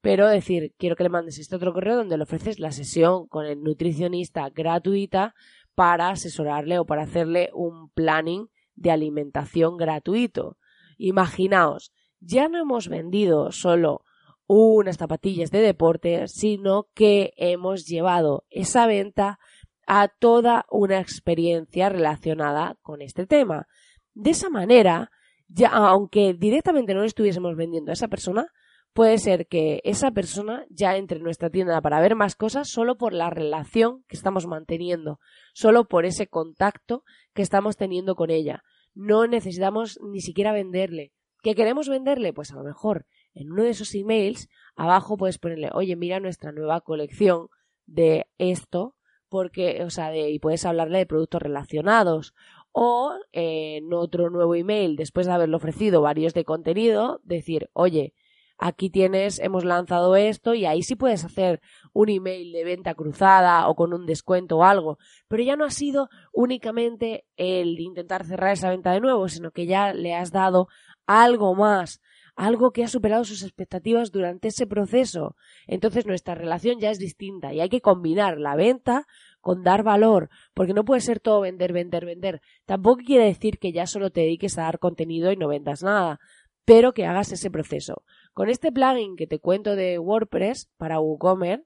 Pero 0.01 0.27
decir, 0.27 0.73
quiero 0.77 0.95
que 0.95 1.03
le 1.03 1.09
mandes 1.09 1.37
este 1.37 1.55
otro 1.55 1.73
correo 1.73 1.95
donde 1.95 2.17
le 2.17 2.23
ofreces 2.23 2.59
la 2.59 2.71
sesión 2.71 3.27
con 3.27 3.45
el 3.45 3.61
nutricionista 3.61 4.49
gratuita 4.49 5.35
para 5.75 6.09
asesorarle 6.09 6.79
o 6.79 6.85
para 6.85 7.03
hacerle 7.03 7.49
un 7.53 7.89
planning 7.89 8.49
de 8.75 8.91
alimentación 8.91 9.77
gratuito. 9.77 10.57
Imaginaos, 10.97 11.93
ya 12.19 12.49
no 12.49 12.59
hemos 12.59 12.87
vendido 12.87 13.51
solo 13.51 14.03
unas 14.47 14.97
zapatillas 14.97 15.49
de 15.51 15.61
deporte, 15.61 16.27
sino 16.27 16.87
que 16.93 17.33
hemos 17.37 17.85
llevado 17.85 18.45
esa 18.49 18.85
venta 18.85 19.39
a 19.87 20.07
toda 20.07 20.65
una 20.69 20.99
experiencia 20.99 21.89
relacionada 21.89 22.77
con 22.81 23.01
este 23.01 23.25
tema. 23.25 23.67
De 24.13 24.31
esa 24.31 24.49
manera, 24.49 25.11
ya, 25.47 25.69
aunque 25.69 26.33
directamente 26.33 26.93
no 26.93 27.01
le 27.01 27.07
estuviésemos 27.07 27.55
vendiendo 27.55 27.91
a 27.91 27.93
esa 27.93 28.07
persona, 28.07 28.47
puede 28.93 29.17
ser 29.17 29.47
que 29.47 29.81
esa 29.83 30.11
persona 30.11 30.65
ya 30.69 30.97
entre 30.97 31.17
en 31.17 31.23
nuestra 31.23 31.49
tienda 31.49 31.81
para 31.81 32.01
ver 32.01 32.15
más 32.15 32.35
cosas 32.35 32.69
solo 32.69 32.97
por 32.97 33.13
la 33.13 33.29
relación 33.29 34.03
que 34.07 34.15
estamos 34.15 34.47
manteniendo, 34.47 35.19
solo 35.53 35.85
por 35.85 36.05
ese 36.05 36.27
contacto 36.27 37.03
que 37.33 37.41
estamos 37.41 37.77
teniendo 37.77 38.15
con 38.15 38.29
ella. 38.29 38.63
No 38.93 39.27
necesitamos 39.27 39.99
ni 40.01 40.19
siquiera 40.19 40.51
venderle. 40.51 41.13
¿Qué 41.41 41.55
queremos 41.55 41.87
venderle? 41.87 42.33
Pues 42.33 42.51
a 42.51 42.55
lo 42.55 42.63
mejor 42.63 43.05
en 43.33 43.51
uno 43.51 43.63
de 43.63 43.69
esos 43.69 43.95
emails 43.95 44.49
abajo 44.75 45.17
puedes 45.17 45.37
ponerle, 45.37 45.69
oye, 45.73 45.95
mira 45.95 46.19
nuestra 46.19 46.51
nueva 46.51 46.81
colección 46.81 47.47
de 47.85 48.27
esto, 48.37 48.95
porque, 49.29 49.83
o 49.83 49.89
sea, 49.89 50.09
de, 50.09 50.29
y 50.29 50.39
puedes 50.39 50.65
hablarle 50.65 50.99
de 50.99 51.05
productos 51.05 51.41
relacionados 51.41 52.33
o 52.73 53.13
en 53.31 53.93
otro 53.93 54.29
nuevo 54.29 54.55
email, 54.55 54.95
después 54.95 55.25
de 55.25 55.33
haberlo 55.33 55.57
ofrecido 55.57 56.01
varios 56.01 56.33
de 56.33 56.45
contenido, 56.45 57.21
decir, 57.23 57.69
oye, 57.73 58.13
aquí 58.61 58.91
tienes, 58.91 59.39
hemos 59.39 59.65
lanzado 59.65 60.15
esto 60.15 60.53
y 60.53 60.65
ahí 60.65 60.83
sí 60.83 60.95
puedes 60.95 61.25
hacer 61.25 61.61
un 61.93 62.09
email 62.09 62.53
de 62.53 62.63
venta 62.63 62.93
cruzada 62.93 63.67
o 63.67 63.75
con 63.75 63.91
un 63.91 64.05
descuento 64.05 64.59
o 64.59 64.63
algo, 64.63 64.99
pero 65.27 65.41
ya 65.41 65.55
no 65.55 65.65
ha 65.65 65.71
sido 65.71 66.09
únicamente 66.31 67.25
el 67.37 67.79
intentar 67.79 68.23
cerrar 68.23 68.53
esa 68.53 68.69
venta 68.69 68.91
de 68.91 69.01
nuevo, 69.01 69.27
sino 69.29 69.49
que 69.49 69.65
ya 69.65 69.93
le 69.93 70.13
has 70.13 70.31
dado 70.31 70.67
algo 71.07 71.55
más, 71.55 72.01
algo 72.35 72.71
que 72.71 72.83
ha 72.83 72.87
superado 72.87 73.23
sus 73.23 73.41
expectativas 73.41 74.11
durante 74.11 74.49
ese 74.49 74.67
proceso. 74.67 75.35
Entonces 75.65 76.05
nuestra 76.05 76.35
relación 76.35 76.79
ya 76.79 76.91
es 76.91 76.99
distinta 76.99 77.53
y 77.53 77.61
hay 77.61 77.69
que 77.69 77.81
combinar 77.81 78.37
la 78.37 78.55
venta 78.55 79.07
con 79.39 79.63
dar 79.63 79.81
valor, 79.81 80.29
porque 80.53 80.75
no 80.75 80.85
puede 80.85 81.01
ser 81.01 81.19
todo 81.19 81.41
vender, 81.41 81.73
vender, 81.73 82.05
vender. 82.05 82.41
Tampoco 82.65 83.01
quiere 83.03 83.25
decir 83.25 83.57
que 83.57 83.71
ya 83.71 83.87
solo 83.87 84.11
te 84.11 84.21
dediques 84.21 84.59
a 84.59 84.63
dar 84.63 84.77
contenido 84.77 85.31
y 85.31 85.35
no 85.35 85.47
vendas 85.47 85.81
nada, 85.81 86.19
pero 86.63 86.93
que 86.93 87.07
hagas 87.07 87.31
ese 87.31 87.49
proceso. 87.49 88.03
Con 88.33 88.49
este 88.49 88.71
plugin 88.71 89.15
que 89.15 89.27
te 89.27 89.39
cuento 89.39 89.75
de 89.75 89.99
WordPress 89.99 90.69
para 90.77 90.99
WooCommerce, 90.99 91.65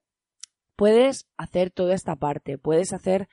puedes 0.76 1.28
hacer 1.38 1.72
toda 1.72 1.94
esta 1.94 2.16
parte, 2.16 2.58
puedes 2.58 2.94
hacer 2.94 3.28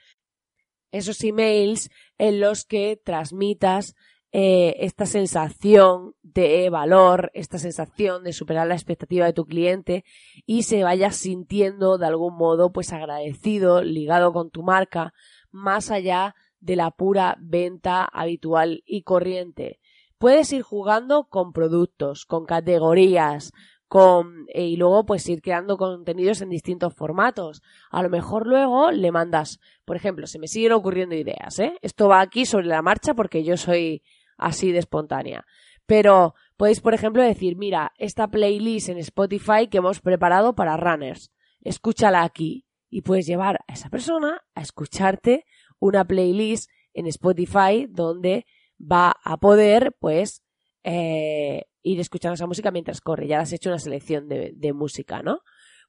esos 0.91 1.23
emails 1.25 1.91
en 2.19 2.41
los 2.41 2.65
que 2.65 3.01
transmitas 3.03 3.95
eh, 4.35 4.77
esta 4.79 5.05
sensación 5.05 6.15
de 6.23 6.71
valor, 6.71 7.31
esta 7.35 7.59
sensación 7.59 8.25
de 8.25 8.33
superar 8.33 8.67
la 8.67 8.75
expectativa 8.75 9.27
de 9.27 9.35
tu 9.35 9.45
cliente 9.45 10.05
y 10.47 10.63
se 10.63 10.83
vaya 10.83 11.11
sintiendo 11.11 11.99
de 11.99 12.07
algún 12.07 12.37
modo 12.37 12.73
pues 12.73 12.95
agradecido, 12.95 13.83
ligado 13.83 14.33
con 14.33 14.51
tu 14.51 14.63
marca, 14.63 15.13
más 15.51 15.91
allá 15.91 16.35
de 16.61 16.77
la 16.77 16.91
pura 16.93 17.37
venta 17.41 18.05
habitual 18.05 18.83
y 18.87 19.03
corriente. 19.03 19.81
Puedes 20.23 20.53
ir 20.53 20.63
jugando 20.63 21.25
con 21.25 21.53
productos, 21.53 22.27
con 22.27 22.45
categorías, 22.45 23.51
con, 23.89 24.47
eh, 24.55 24.67
y 24.67 24.77
luego 24.77 25.05
pues 25.05 25.29
ir 25.29 25.43
creando 25.43 25.77
contenidos 25.77 26.43
en 26.43 26.49
distintos 26.49 26.95
formatos. 26.95 27.61
A 27.91 28.05
lo 28.05 28.09
mejor 28.09 28.47
luego 28.47 28.93
le 28.93 29.11
mandas, 29.11 29.59
por 29.85 29.97
ejemplo, 29.97 30.29
se 30.29 30.39
me 30.39 30.47
siguen 30.47 30.75
ocurriendo 30.75 31.17
ideas, 31.17 31.59
¿eh? 31.59 31.77
Esto 31.83 32.07
va 32.07 32.21
aquí 32.21 32.47
sobre 32.47 32.69
la 32.69 32.83
marcha 32.83 33.15
porque 33.15 33.43
yo 33.43 33.57
soy 33.57 34.05
así 34.37 34.71
de 34.71 34.79
espontánea. 34.79 35.45
Pero 35.87 36.37
podéis, 36.57 36.81
por 36.81 36.95
ejemplo, 36.95 37.21
decir, 37.21 37.57
mira, 37.57 37.91
esta 37.99 38.29
playlist 38.29 38.91
en 38.91 38.99
Spotify 38.99 39.67
que 39.69 39.79
hemos 39.79 40.01
preparado 40.01 40.55
para 40.55 40.77
runners, 40.77 41.33
escúchala 41.63 42.23
aquí 42.23 42.65
y 42.91 43.03
puedes 43.03 43.27
llevar 43.27 43.59
a 43.67 43.73
esa 43.73 43.91
persona 43.91 44.41
a 44.55 44.61
escucharte 44.61 45.47
una 45.81 46.05
playlist 46.05 46.71
en 46.95 47.09
Spotify 47.09 47.89
donde 47.91 48.47
va 48.83 49.15
a 49.25 49.37
poder, 49.37 49.95
pues, 49.99 50.43
eh, 50.85 51.67
ir 51.83 52.01
escuchando 52.01 52.35
esa 52.35 52.47
música 52.47 52.71
mientras 52.71 53.01
corre. 53.01 53.27
Ya 53.27 53.41
has 53.41 53.53
hecho 53.53 53.71
una 53.71 53.79
selección 53.79 54.29
de, 54.29 54.73
música, 54.73 55.23
¿no? 55.23 55.41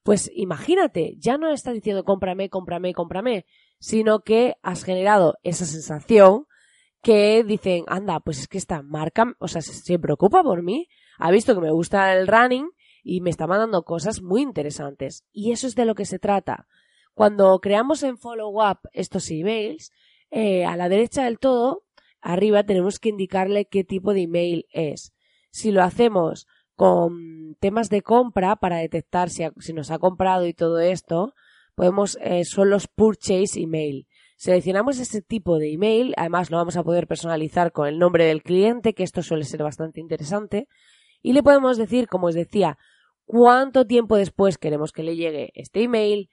Pues 0.04 0.30
imagínate, 0.36 1.16
ya 1.18 1.38
no 1.38 1.50
estás 1.50 1.76
diciendo 1.76 2.04
cómprame, 2.04 2.50
cómprame, 2.50 2.94
cómprame, 2.94 3.46
sino 3.80 4.20
que 4.20 4.56
has 4.62 4.84
generado 4.84 5.36
esa 5.44 5.66
sensación 5.66 6.46
que 7.02 7.44
dicen, 7.44 7.86
anda, 7.88 8.20
pues 8.20 8.40
es 8.40 8.48
que 8.48 8.58
esta 8.58 8.82
marca, 8.82 9.34
o 9.40 9.48
sea, 9.48 9.62
se, 9.62 10.00
preocupa 10.00 10.44
por 10.44 10.64
mí, 10.64 10.88
ha 11.20 11.32
visto 11.32 11.54
que 11.56 11.62
me 11.62 11.72
gusta 11.72 12.14
el 12.14 12.28
running 12.28 12.70
y 13.04 13.22
me 13.22 13.30
está 13.30 13.48
mandando 13.48 13.84
cosas 13.84 14.22
muy 14.22 14.42
interesantes. 14.42 15.26
Y 15.32 15.52
eso 15.52 15.68
es 15.68 15.76
de 15.76 15.86
lo 15.86 15.96
que 15.96 16.06
se 16.06 16.20
trata. 16.20 16.68
Cuando 17.14 17.60
creamos 17.60 18.04
en 18.04 18.18
follow 18.18 18.62
up 18.62 18.80
estos 18.92 19.30
emails, 19.30 19.92
eh, 20.32 20.66
a 20.66 20.76
la 20.76 20.90
derecha 20.90 21.26
del 21.26 21.40
todo, 21.40 21.84
arriba 22.24 22.64
tenemos 22.64 23.00
que 23.00 23.10
indicarle 23.10 23.66
qué 23.66 23.84
tipo 23.84 24.14
de 24.14 24.24
email 24.24 24.66
es. 24.72 25.14
Si 25.52 25.72
lo 25.72 25.84
hacemos 25.84 26.48
con 26.76 27.56
temas 27.60 27.90
de 27.90 28.02
compra 28.02 28.56
para 28.56 28.78
detectar 28.78 29.30
si, 29.30 29.44
nos 29.74 29.92
ha 29.92 30.00
comprado 30.00 30.48
y 30.48 30.54
todo 30.54 30.80
esto, 30.80 31.34
podemos, 31.76 32.18
eh, 32.22 32.46
son 32.46 32.70
los 32.70 32.88
purchase 32.88 33.62
email. 33.62 34.08
Seleccionamos 34.38 35.00
ese 35.00 35.22
tipo 35.22 35.60
de 35.60 35.72
email, 35.72 36.14
además 36.18 36.50
lo 36.50 36.58
vamos 36.58 36.76
a 36.76 36.84
poder 36.84 37.08
personalizar 37.08 37.72
con 37.72 37.88
el 37.88 38.00
nombre 38.00 38.26
del 38.26 38.42
cliente, 38.42 38.94
que 38.94 39.04
esto 39.04 39.22
suele 39.22 39.44
ser 39.44 39.64
bastante 39.64 40.02
interesante, 40.02 40.68
y 41.22 41.34
le 41.34 41.44
podemos 41.44 41.78
decir, 41.78 42.08
como 42.08 42.28
os 42.28 42.36
decía, 42.36 42.78
cuánto 43.26 43.86
tiempo 43.86 44.18
después 44.18 44.58
queremos 44.58 44.92
que 44.92 45.04
le 45.04 45.16
llegue 45.16 45.52
este 45.54 45.84
email, 45.84 46.30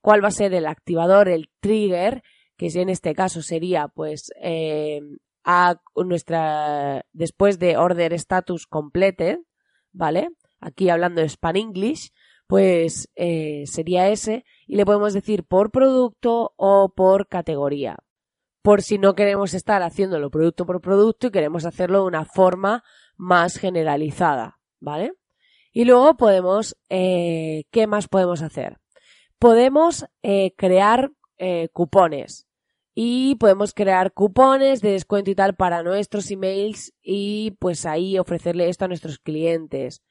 cuál 0.00 0.22
va 0.22 0.28
a 0.28 0.32
ser 0.32 0.52
el 0.52 0.66
activador, 0.66 1.28
el 1.28 1.48
trigger, 1.60 2.22
que 2.56 2.68
en 2.74 2.88
este 2.88 3.14
caso 3.14 3.42
sería 3.42 3.88
pues 3.88 4.30
eh, 4.40 5.00
a 5.44 5.80
nuestra 5.94 7.04
después 7.12 7.58
de 7.58 7.76
order 7.76 8.12
status 8.14 8.66
completed, 8.66 9.38
¿vale? 9.92 10.30
Aquí 10.60 10.88
hablando 10.88 11.20
de 11.20 11.28
Span 11.28 11.56
English, 11.56 12.12
pues 12.46 13.10
eh, 13.14 13.64
sería 13.66 14.08
ese 14.08 14.44
y 14.66 14.76
le 14.76 14.86
podemos 14.86 15.12
decir 15.12 15.44
por 15.44 15.70
producto 15.70 16.54
o 16.56 16.92
por 16.94 17.28
categoría. 17.28 17.98
Por 18.62 18.80
si 18.82 18.98
no 18.98 19.14
queremos 19.14 19.52
estar 19.52 19.82
haciéndolo 19.82 20.30
producto 20.30 20.64
por 20.64 20.80
producto 20.80 21.26
y 21.26 21.30
queremos 21.30 21.66
hacerlo 21.66 22.00
de 22.00 22.06
una 22.06 22.24
forma 22.24 22.82
más 23.16 23.58
generalizada, 23.58 24.58
¿vale? 24.80 25.12
Y 25.72 25.84
luego 25.84 26.16
podemos, 26.16 26.76
eh, 26.88 27.64
¿qué 27.70 27.86
más 27.86 28.08
podemos 28.08 28.40
hacer? 28.40 28.78
Podemos 29.38 30.06
eh, 30.22 30.54
crear 30.56 31.12
cupones 31.72 32.46
y 32.94 33.34
podemos 33.36 33.74
crear 33.74 34.12
cupones 34.12 34.80
de 34.80 34.92
descuento 34.92 35.30
y 35.30 35.34
tal 35.34 35.56
para 35.56 35.82
nuestros 35.82 36.30
emails 36.30 36.94
y 37.02 37.56
pues 37.58 37.86
ahí 37.86 38.18
ofrecerle 38.18 38.68
esto 38.68 38.84
a 38.84 38.88
nuestros 38.88 39.18
clientes. 39.18 40.02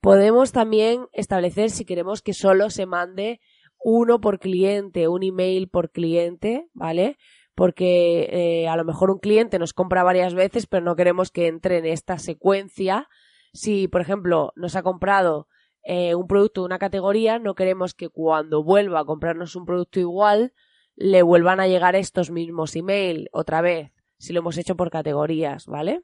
Podemos 0.00 0.52
también 0.52 1.06
establecer 1.12 1.70
si 1.70 1.84
queremos 1.84 2.22
que 2.22 2.32
solo 2.32 2.70
se 2.70 2.86
mande 2.86 3.40
uno 3.78 4.20
por 4.20 4.38
cliente, 4.38 5.08
un 5.08 5.24
email 5.24 5.68
por 5.68 5.90
cliente, 5.90 6.68
¿vale? 6.72 7.18
Porque 7.54 8.28
eh, 8.30 8.68
a 8.68 8.76
lo 8.76 8.84
mejor 8.84 9.10
un 9.10 9.18
cliente 9.18 9.58
nos 9.58 9.72
compra 9.72 10.04
varias 10.04 10.34
veces, 10.34 10.66
pero 10.66 10.84
no 10.84 10.96
queremos 10.96 11.30
que 11.30 11.48
entre 11.48 11.78
en 11.78 11.86
esta 11.86 12.18
secuencia. 12.18 13.08
Si, 13.52 13.88
por 13.88 14.00
ejemplo, 14.00 14.52
nos 14.56 14.76
ha 14.76 14.82
comprado 14.82 15.48
eh, 15.84 16.14
un 16.14 16.28
producto 16.28 16.62
de 16.62 16.66
una 16.66 16.78
categoría, 16.78 17.38
no 17.40 17.54
queremos 17.54 17.94
que 17.94 18.08
cuando 18.08 18.62
vuelva 18.62 19.00
a 19.00 19.04
comprarnos 19.04 19.56
un 19.56 19.66
producto 19.66 19.98
igual, 20.00 20.52
le 20.96 21.22
vuelvan 21.22 21.60
a 21.60 21.66
llegar 21.66 21.96
estos 21.96 22.30
mismos 22.30 22.76
email 22.76 23.28
otra 23.32 23.60
vez, 23.60 23.92
si 24.18 24.32
lo 24.32 24.40
hemos 24.40 24.58
hecho 24.58 24.76
por 24.76 24.90
categorías, 24.90 25.66
¿vale? 25.66 26.02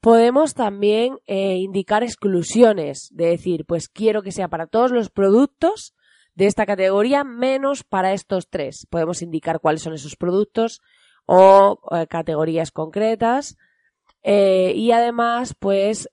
Podemos 0.00 0.54
también 0.54 1.18
eh, 1.26 1.56
indicar 1.56 2.02
exclusiones, 2.02 3.08
de 3.12 3.26
decir, 3.26 3.66
pues 3.66 3.88
quiero 3.88 4.22
que 4.22 4.32
sea 4.32 4.48
para 4.48 4.66
todos 4.66 4.92
los 4.92 5.10
productos 5.10 5.94
de 6.34 6.46
esta 6.46 6.64
categoría 6.64 7.22
menos 7.22 7.84
para 7.84 8.14
estos 8.14 8.48
tres. 8.48 8.86
Podemos 8.88 9.20
indicar 9.20 9.60
cuáles 9.60 9.82
son 9.82 9.92
esos 9.92 10.16
productos 10.16 10.80
o 11.26 11.80
eh, 11.90 12.06
categorías 12.06 12.70
concretas. 12.70 13.58
Eh, 14.22 14.72
y 14.74 14.92
además, 14.92 15.54
pues 15.58 16.08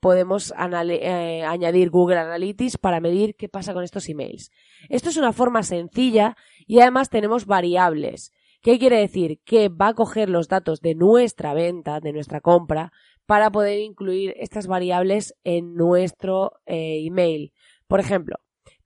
podemos 0.00 0.52
añadir 0.56 1.90
Google 1.90 2.18
Analytics 2.18 2.78
para 2.78 3.00
medir 3.00 3.34
qué 3.36 3.48
pasa 3.48 3.74
con 3.74 3.82
estos 3.82 4.08
emails. 4.08 4.50
Esto 4.88 5.08
es 5.10 5.16
una 5.16 5.32
forma 5.32 5.62
sencilla 5.62 6.36
y 6.66 6.80
además 6.80 7.08
tenemos 7.08 7.46
variables. 7.46 8.32
¿Qué 8.62 8.78
quiere 8.78 8.98
decir? 8.98 9.40
Que 9.44 9.68
va 9.68 9.88
a 9.88 9.94
coger 9.94 10.28
los 10.28 10.48
datos 10.48 10.80
de 10.80 10.94
nuestra 10.94 11.54
venta, 11.54 12.00
de 12.00 12.12
nuestra 12.12 12.40
compra, 12.40 12.92
para 13.24 13.50
poder 13.50 13.80
incluir 13.80 14.34
estas 14.38 14.66
variables 14.66 15.34
en 15.44 15.74
nuestro 15.74 16.52
eh, 16.66 17.04
email. 17.04 17.52
Por 17.86 18.00
ejemplo, 18.00 18.36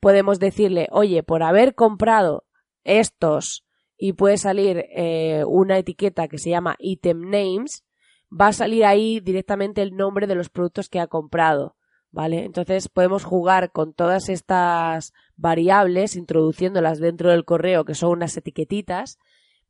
podemos 0.00 0.38
decirle, 0.38 0.88
oye, 0.90 1.22
por 1.22 1.42
haber 1.42 1.74
comprado 1.74 2.44
estos 2.84 3.64
y 3.96 4.14
puede 4.14 4.38
salir 4.38 4.86
eh, 4.94 5.44
una 5.46 5.78
etiqueta 5.78 6.28
que 6.28 6.38
se 6.38 6.50
llama 6.50 6.76
item 6.78 7.20
names, 7.28 7.84
va 8.30 8.48
a 8.48 8.52
salir 8.52 8.84
ahí 8.84 9.20
directamente 9.20 9.82
el 9.82 9.94
nombre 9.94 10.26
de 10.26 10.34
los 10.34 10.48
productos 10.48 10.88
que 10.88 11.00
ha 11.00 11.06
comprado. 11.06 11.76
¿Vale? 12.12 12.44
Entonces 12.44 12.88
podemos 12.88 13.24
jugar 13.24 13.70
con 13.70 13.92
todas 13.92 14.28
estas 14.28 15.12
variables, 15.36 16.16
introduciéndolas 16.16 16.98
dentro 16.98 17.30
del 17.30 17.44
correo, 17.44 17.84
que 17.84 17.94
son 17.94 18.10
unas 18.10 18.36
etiquetitas, 18.36 19.18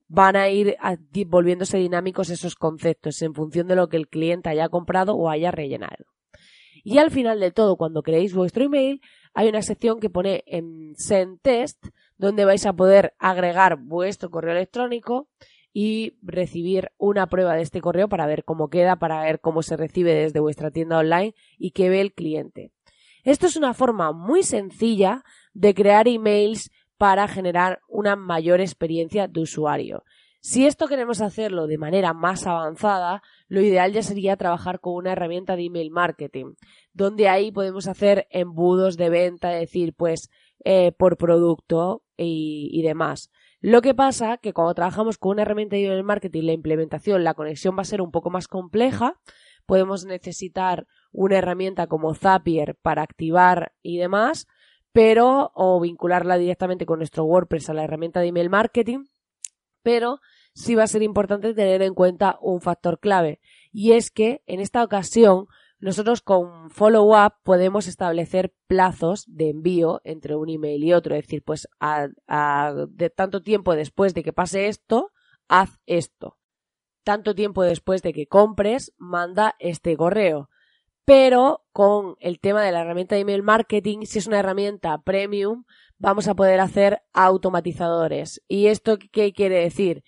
van 0.09 0.37
a 0.37 0.49
ir 0.49 0.77
volviéndose 1.27 1.79
dinámicos 1.79 2.31
esos 2.31 2.57
conceptos 2.57 3.21
en 3.23 3.35
función 3.35 3.69
de 3.69 3.77
lo 3.77 3.89
que 3.89 3.97
el 3.97 4.09
cliente 4.09 4.49
haya 4.49 4.69
comprado 4.69 5.15
o 5.15 5.29
haya 5.29 5.51
rellenado. 5.51 6.07
Y 6.83 6.99
al 6.99 7.11
final 7.11 7.41
de 7.41 7.53
todo, 7.53 7.77
cuando 7.77 8.03
creéis 8.03 8.35
vuestro 8.35 8.65
email, 8.65 9.01
hay 9.35 9.49
una 9.49 9.63
sección 9.63 10.01
que 10.01 10.11
pone 10.11 10.43
en 10.47 10.95
Send 10.97 11.41
Test, 11.43 11.87
donde 12.17 12.45
vais 12.45 12.67
a 12.67 12.73
poder 12.73 13.15
agregar 13.19 13.77
vuestro 13.77 14.31
correo 14.31 14.53
electrónico 14.53 15.29
y 15.73 16.19
recibir 16.23 16.91
una 16.99 17.29
prueba 17.29 17.55
de 17.55 17.63
este 17.63 17.81
correo 17.81 18.09
para 18.09 18.27
ver 18.27 18.45
cómo 18.45 18.69
queda, 18.69 18.97
para 18.97 19.23
ver 19.23 19.41
cómo 19.41 19.63
se 19.63 19.77
recibe 19.77 20.15
desde 20.15 20.41
vuestra 20.41 20.71
tienda 20.71 20.99
online 20.99 21.35
y 21.59 21.71
qué 21.71 21.89
ve 21.89 22.01
el 22.01 22.13
cliente. 22.13 22.73
Esto 23.23 23.47
es 23.47 23.57
una 23.57 23.75
forma 23.75 24.13
muy 24.13 24.43
sencilla 24.43 25.25
de 25.53 25.75
crear 25.75 26.09
emails 26.09 26.71
para 26.97 27.29
generar 27.29 27.81
una 27.89 28.17
mayor 28.17 28.61
experiencia 28.61 29.29
de 29.29 29.41
usuario. 29.41 30.05
Si 30.43 30.67
esto 30.67 30.89
queremos 30.89 31.21
hacerlo 31.21 31.67
de 31.67 31.77
manera 31.77 32.15
más 32.15 32.47
avanzada, 32.47 33.23
lo 33.49 33.61
ideal 33.61 33.93
ya 33.93 34.03
sería 34.03 34.39
trabajar 34.39 34.81
con 34.81 34.95
una 34.95 35.13
herramienta 35.13 35.55
de 35.55 35.65
email 35.65 35.91
marketing, 35.91 36.55
donde 36.95 37.29
ahí 37.29 37.53
podemos 37.53 37.87
hacer 37.89 38.27
embudos 38.31 38.97
de 38.97 39.11
venta, 39.11 39.53
es 39.55 39.61
decir, 39.61 39.93
pues 39.95 40.31
eh, 40.65 40.93
por 40.93 41.19
producto 41.19 42.05
y, 42.17 42.71
y, 42.73 42.83
demás. 42.83 43.31
Lo 43.61 43.83
que 43.83 43.95
pasa 43.95 44.39
que 44.39 44.55
cuando 44.55 44.75
trabajamos 44.75 45.19
con 45.19 45.33
una 45.33 45.43
herramienta 45.43 45.77
de 45.77 45.85
email 45.85 46.03
marketing, 46.03 46.45
la 46.45 46.53
implementación, 46.53 47.25
la 47.25 47.35
conexión 47.35 47.77
va 47.77 47.83
a 47.83 47.85
ser 47.85 48.01
un 48.01 48.11
poco 48.11 48.31
más 48.31 48.49
compleja. 48.49 49.21
Podemos 49.67 50.07
necesitar 50.07 50.87
una 51.13 51.37
herramienta 51.39 51.87
como 51.87 52.15
Zapier 52.15 52.77
para 52.81 53.03
activar 53.03 53.73
y 53.83 53.99
demás, 53.99 54.47
pero 54.93 55.53
o 55.55 55.79
vincularla 55.79 56.39
directamente 56.39 56.87
con 56.87 56.99
nuestro 56.99 57.25
WordPress 57.25 57.69
a 57.69 57.75
la 57.75 57.85
herramienta 57.85 58.21
de 58.21 58.29
email 58.29 58.49
marketing, 58.49 59.05
pero 59.83 60.21
sí 60.55 60.75
va 60.75 60.85
a 60.85 60.89
ser 60.89 61.03
importante 61.03 61.55
tener 61.55 61.83
en 61.83 61.95
cuenta 61.95 62.39
un 62.41 62.61
factor 62.61 62.99
clave 62.99 63.41
y 63.73 63.93
es 63.93 64.11
que 64.11 64.43
en 64.47 64.61
esta 64.61 64.83
ocasión 64.83 65.47
nosotros 65.81 66.21
con 66.21 66.71
follow 66.71 67.17
up 67.17 67.35
podemos 67.43 67.87
establecer 67.87 68.53
plazos 68.67 69.25
de 69.27 69.51
envío 69.51 70.01
entre 70.05 70.37
un 70.37 70.49
email 70.49 70.85
y 70.85 70.93
otro, 70.93 71.15
es 71.15 71.23
decir, 71.23 71.43
pues 71.43 71.69
a, 71.81 72.09
de 72.89 73.11
tanto 73.11 73.43
tiempo 73.43 73.75
después 73.75 74.15
de 74.15 74.23
que 74.23 74.33
pase 74.33 74.69
esto, 74.69 75.11
haz 75.49 75.79
esto. 75.87 76.37
tanto 77.03 77.35
tiempo 77.35 77.63
después 77.63 78.03
de 78.03 78.13
que 78.13 78.27
compres, 78.27 78.93
manda 78.99 79.57
este 79.59 79.97
correo. 79.97 80.49
Pero 81.05 81.65
con 81.73 82.17
el 82.21 82.39
tema 82.39 82.63
de 82.63 82.73
la 82.73 82.83
herramienta 82.83 83.15
de 83.15 83.23
email 83.23 83.43
marketing, 83.43 84.01
si 84.05 84.19
es 84.19 84.27
una 84.27 84.39
herramienta 84.39 85.01
premium, 85.03 85.65
vamos 85.99 86.29
a 86.29 86.35
poder 86.35 86.61
hacer 86.61 87.03
automatizadores. 87.13 88.43
¿Y 88.47 88.67
esto 88.67 88.99
qué 89.11 89.33
quiere 89.33 89.57
decir? 89.57 90.05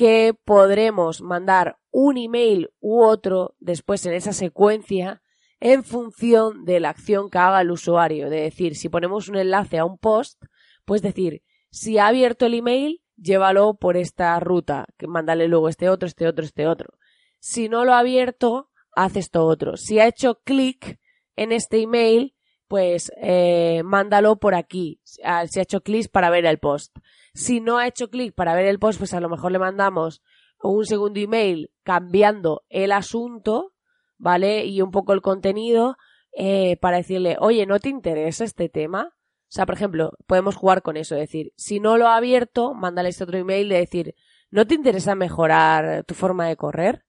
Que 0.00 0.32
podremos 0.32 1.20
mandar 1.20 1.76
un 1.90 2.16
email 2.16 2.70
u 2.80 3.02
otro 3.02 3.54
después 3.58 4.06
en 4.06 4.14
esa 4.14 4.32
secuencia 4.32 5.20
en 5.60 5.84
función 5.84 6.64
de 6.64 6.80
la 6.80 6.88
acción 6.88 7.28
que 7.28 7.36
haga 7.36 7.60
el 7.60 7.70
usuario. 7.70 8.30
De 8.30 8.40
decir, 8.40 8.76
si 8.76 8.88
ponemos 8.88 9.28
un 9.28 9.36
enlace 9.36 9.76
a 9.76 9.84
un 9.84 9.98
post, 9.98 10.42
pues 10.86 11.02
decir, 11.02 11.42
si 11.70 11.98
ha 11.98 12.06
abierto 12.06 12.46
el 12.46 12.54
email, 12.54 13.02
llévalo 13.14 13.74
por 13.74 13.98
esta 13.98 14.40
ruta, 14.40 14.86
que 14.96 15.06
mándale 15.06 15.48
luego 15.48 15.68
este 15.68 15.90
otro, 15.90 16.06
este 16.06 16.26
otro, 16.26 16.46
este 16.46 16.66
otro. 16.66 16.94
Si 17.38 17.68
no 17.68 17.84
lo 17.84 17.92
ha 17.92 17.98
abierto, 17.98 18.70
haz 18.96 19.16
esto 19.16 19.44
otro. 19.44 19.76
Si 19.76 19.98
ha 19.98 20.06
hecho 20.06 20.40
clic 20.44 20.98
en 21.36 21.52
este 21.52 21.82
email, 21.82 22.34
pues 22.70 23.10
eh, 23.16 23.82
mándalo 23.84 24.36
por 24.36 24.54
aquí. 24.54 25.00
Si 25.02 25.20
ha 25.24 25.42
hecho 25.42 25.80
clic 25.80 26.08
para 26.08 26.30
ver 26.30 26.46
el 26.46 26.60
post. 26.60 26.96
Si 27.34 27.60
no 27.60 27.78
ha 27.78 27.88
hecho 27.88 28.10
clic 28.10 28.32
para 28.32 28.54
ver 28.54 28.66
el 28.66 28.78
post, 28.78 29.00
pues 29.00 29.12
a 29.12 29.18
lo 29.18 29.28
mejor 29.28 29.50
le 29.50 29.58
mandamos 29.58 30.22
un 30.62 30.86
segundo 30.86 31.18
email 31.18 31.72
cambiando 31.82 32.62
el 32.68 32.92
asunto, 32.92 33.72
¿vale? 34.18 34.66
Y 34.66 34.82
un 34.82 34.92
poco 34.92 35.14
el 35.14 35.20
contenido 35.20 35.96
eh, 36.30 36.76
para 36.76 36.98
decirle, 36.98 37.36
oye, 37.40 37.66
¿no 37.66 37.80
te 37.80 37.88
interesa 37.88 38.44
este 38.44 38.68
tema? 38.68 39.16
O 39.16 39.52
sea, 39.52 39.66
por 39.66 39.74
ejemplo, 39.74 40.12
podemos 40.28 40.54
jugar 40.54 40.82
con 40.82 40.96
eso, 40.96 41.16
decir, 41.16 41.52
si 41.56 41.80
no 41.80 41.98
lo 41.98 42.06
ha 42.06 42.14
abierto, 42.14 42.72
mándale 42.72 43.08
este 43.08 43.24
otro 43.24 43.36
email 43.36 43.68
de 43.68 43.78
decir, 43.78 44.14
¿no 44.52 44.64
te 44.64 44.74
interesa 44.76 45.16
mejorar 45.16 46.04
tu 46.04 46.14
forma 46.14 46.46
de 46.46 46.54
correr? 46.54 47.04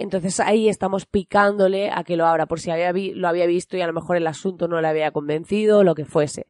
Entonces 0.00 0.40
ahí 0.40 0.70
estamos 0.70 1.04
picándole 1.04 1.90
a 1.90 2.04
que 2.04 2.16
lo 2.16 2.26
abra, 2.26 2.46
por 2.46 2.58
si 2.58 2.70
había 2.70 2.90
lo 2.90 3.28
había 3.28 3.44
visto 3.44 3.76
y 3.76 3.82
a 3.82 3.86
lo 3.86 3.92
mejor 3.92 4.16
el 4.16 4.26
asunto 4.26 4.66
no 4.66 4.80
le 4.80 4.88
había 4.88 5.10
convencido, 5.10 5.84
lo 5.84 5.94
que 5.94 6.06
fuese. 6.06 6.46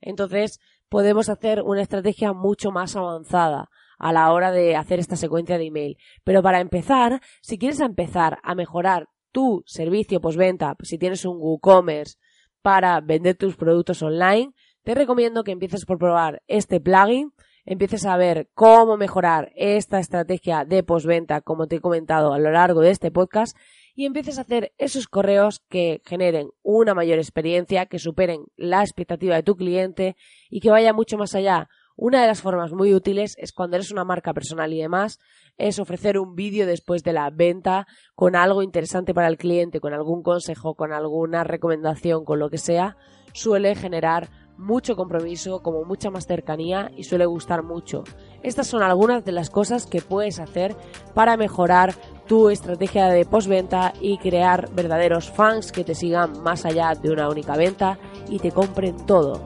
Entonces 0.00 0.58
podemos 0.88 1.28
hacer 1.28 1.60
una 1.60 1.82
estrategia 1.82 2.32
mucho 2.32 2.70
más 2.70 2.96
avanzada 2.96 3.68
a 3.98 4.10
la 4.14 4.32
hora 4.32 4.52
de 4.52 4.74
hacer 4.74 5.00
esta 5.00 5.16
secuencia 5.16 5.58
de 5.58 5.66
email. 5.66 5.98
Pero 6.24 6.42
para 6.42 6.60
empezar, 6.60 7.20
si 7.42 7.58
quieres 7.58 7.80
empezar 7.80 8.38
a 8.42 8.54
mejorar 8.54 9.10
tu 9.32 9.62
servicio 9.66 10.22
postventa, 10.22 10.74
si 10.82 10.96
tienes 10.96 11.26
un 11.26 11.36
WooCommerce, 11.38 12.16
para 12.62 12.98
vender 13.02 13.36
tus 13.36 13.54
productos 13.56 14.02
online, 14.02 14.54
te 14.82 14.94
recomiendo 14.94 15.44
que 15.44 15.52
empieces 15.52 15.84
por 15.84 15.98
probar 15.98 16.42
este 16.46 16.80
plugin, 16.80 17.34
empieces 17.64 18.04
a 18.06 18.16
ver 18.16 18.48
cómo 18.54 18.96
mejorar 18.96 19.52
esta 19.56 19.98
estrategia 19.98 20.64
de 20.64 20.82
postventa, 20.82 21.40
como 21.40 21.66
te 21.66 21.76
he 21.76 21.80
comentado 21.80 22.32
a 22.32 22.38
lo 22.38 22.50
largo 22.50 22.80
de 22.80 22.90
este 22.90 23.10
podcast, 23.10 23.56
y 23.94 24.06
empieces 24.06 24.38
a 24.38 24.42
hacer 24.42 24.72
esos 24.78 25.06
correos 25.06 25.60
que 25.68 26.02
generen 26.04 26.50
una 26.62 26.94
mayor 26.94 27.18
experiencia, 27.18 27.86
que 27.86 27.98
superen 27.98 28.46
la 28.56 28.82
expectativa 28.82 29.36
de 29.36 29.42
tu 29.42 29.56
cliente 29.56 30.16
y 30.50 30.60
que 30.60 30.70
vaya 30.70 30.92
mucho 30.92 31.16
más 31.16 31.34
allá. 31.34 31.68
Una 31.96 32.20
de 32.20 32.26
las 32.26 32.42
formas 32.42 32.72
muy 32.72 32.92
útiles 32.92 33.36
es 33.38 33.52
cuando 33.52 33.76
eres 33.76 33.92
una 33.92 34.04
marca 34.04 34.34
personal 34.34 34.72
y 34.72 34.80
demás, 34.80 35.20
es 35.58 35.78
ofrecer 35.78 36.18
un 36.18 36.34
vídeo 36.34 36.66
después 36.66 37.04
de 37.04 37.12
la 37.12 37.30
venta 37.30 37.86
con 38.16 38.34
algo 38.34 38.64
interesante 38.64 39.14
para 39.14 39.28
el 39.28 39.36
cliente, 39.36 39.78
con 39.78 39.94
algún 39.94 40.24
consejo, 40.24 40.74
con 40.74 40.92
alguna 40.92 41.44
recomendación, 41.44 42.24
con 42.24 42.40
lo 42.40 42.50
que 42.50 42.58
sea, 42.58 42.96
suele 43.32 43.76
generar 43.76 44.28
mucho 44.56 44.96
compromiso, 44.96 45.62
como 45.62 45.84
mucha 45.84 46.10
más 46.10 46.26
cercanía 46.26 46.90
y 46.96 47.04
suele 47.04 47.26
gustar 47.26 47.62
mucho. 47.62 48.04
Estas 48.42 48.66
son 48.66 48.82
algunas 48.82 49.24
de 49.24 49.32
las 49.32 49.50
cosas 49.50 49.86
que 49.86 50.00
puedes 50.00 50.38
hacer 50.38 50.76
para 51.14 51.36
mejorar 51.36 51.94
tu 52.26 52.50
estrategia 52.50 53.08
de 53.08 53.24
postventa 53.24 53.92
y 54.00 54.18
crear 54.18 54.70
verdaderos 54.72 55.30
fans 55.30 55.72
que 55.72 55.84
te 55.84 55.94
sigan 55.94 56.42
más 56.42 56.64
allá 56.64 56.94
de 56.94 57.10
una 57.10 57.28
única 57.28 57.56
venta 57.56 57.98
y 58.28 58.38
te 58.38 58.52
compren 58.52 58.96
todo. 59.06 59.40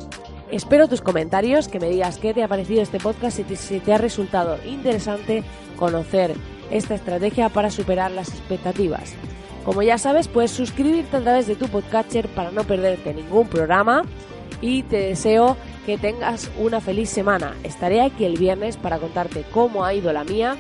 Espero 0.50 0.88
tus 0.88 1.02
comentarios, 1.02 1.68
que 1.68 1.80
me 1.80 1.90
digas 1.90 2.18
qué 2.18 2.32
te 2.32 2.42
ha 2.42 2.48
parecido 2.48 2.80
este 2.80 2.98
podcast 2.98 3.38
y 3.38 3.56
si 3.56 3.80
te 3.80 3.92
ha 3.92 3.98
resultado 3.98 4.56
interesante 4.64 5.44
conocer 5.76 6.34
esta 6.70 6.94
estrategia 6.94 7.48
para 7.50 7.70
superar 7.70 8.10
las 8.10 8.28
expectativas. 8.30 9.14
Como 9.64 9.82
ya 9.82 9.98
sabes, 9.98 10.28
puedes 10.28 10.50
suscribirte 10.50 11.18
a 11.18 11.20
través 11.20 11.46
de 11.46 11.54
tu 11.54 11.68
podcatcher 11.68 12.28
para 12.28 12.50
no 12.50 12.64
perderte 12.64 13.12
ningún 13.12 13.48
programa 13.48 14.04
y 14.60 14.82
te 14.82 14.98
deseo 14.98 15.56
que 15.86 15.98
tengas 15.98 16.50
una 16.58 16.80
feliz 16.80 17.10
semana. 17.10 17.54
Estaré 17.62 18.00
aquí 18.00 18.24
el 18.24 18.38
viernes 18.38 18.76
para 18.76 18.98
contarte 18.98 19.44
cómo 19.52 19.84
ha 19.84 19.94
ido 19.94 20.12
la 20.12 20.24
mía 20.24 20.56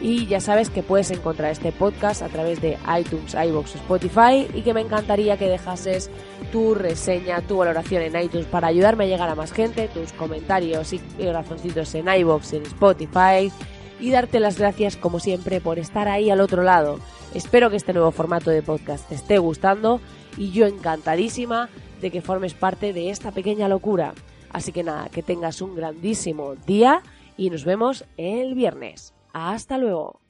y 0.00 0.26
ya 0.26 0.40
sabes 0.40 0.68
que 0.68 0.82
puedes 0.82 1.12
encontrar 1.12 1.52
este 1.52 1.70
podcast 1.70 2.22
a 2.22 2.28
través 2.28 2.60
de 2.60 2.76
iTunes, 2.98 3.34
iBox, 3.34 3.76
Spotify 3.76 4.48
y 4.52 4.62
que 4.62 4.74
me 4.74 4.80
encantaría 4.80 5.36
que 5.36 5.48
dejases 5.48 6.10
tu 6.50 6.74
reseña, 6.74 7.40
tu 7.42 7.58
valoración 7.58 8.02
en 8.02 8.20
iTunes 8.20 8.46
para 8.46 8.66
ayudarme 8.66 9.04
a 9.04 9.06
llegar 9.06 9.28
a 9.28 9.36
más 9.36 9.52
gente, 9.52 9.88
tus 9.88 10.12
comentarios 10.12 10.92
y 10.92 10.98
corazoncitos 10.98 11.94
en 11.94 12.08
iBox, 12.08 12.54
en 12.54 12.62
Spotify 12.64 13.52
y 14.00 14.10
darte 14.10 14.40
las 14.40 14.58
gracias 14.58 14.96
como 14.96 15.20
siempre 15.20 15.60
por 15.60 15.78
estar 15.78 16.08
ahí 16.08 16.30
al 16.30 16.40
otro 16.40 16.64
lado. 16.64 16.98
Espero 17.32 17.70
que 17.70 17.76
este 17.76 17.92
nuevo 17.92 18.10
formato 18.10 18.50
de 18.50 18.62
podcast 18.62 19.08
te 19.08 19.14
esté 19.14 19.38
gustando 19.38 20.00
y 20.36 20.50
yo 20.50 20.66
encantadísima 20.66 21.68
de 22.02 22.10
que 22.10 22.20
formes 22.20 22.52
parte 22.52 22.92
de 22.92 23.08
esta 23.08 23.30
pequeña 23.30 23.68
locura. 23.68 24.12
Así 24.50 24.72
que 24.72 24.82
nada, 24.82 25.08
que 25.08 25.22
tengas 25.22 25.62
un 25.62 25.74
grandísimo 25.74 26.56
día 26.66 27.02
y 27.38 27.48
nos 27.48 27.64
vemos 27.64 28.04
el 28.18 28.54
viernes. 28.54 29.14
Hasta 29.32 29.78
luego. 29.78 30.21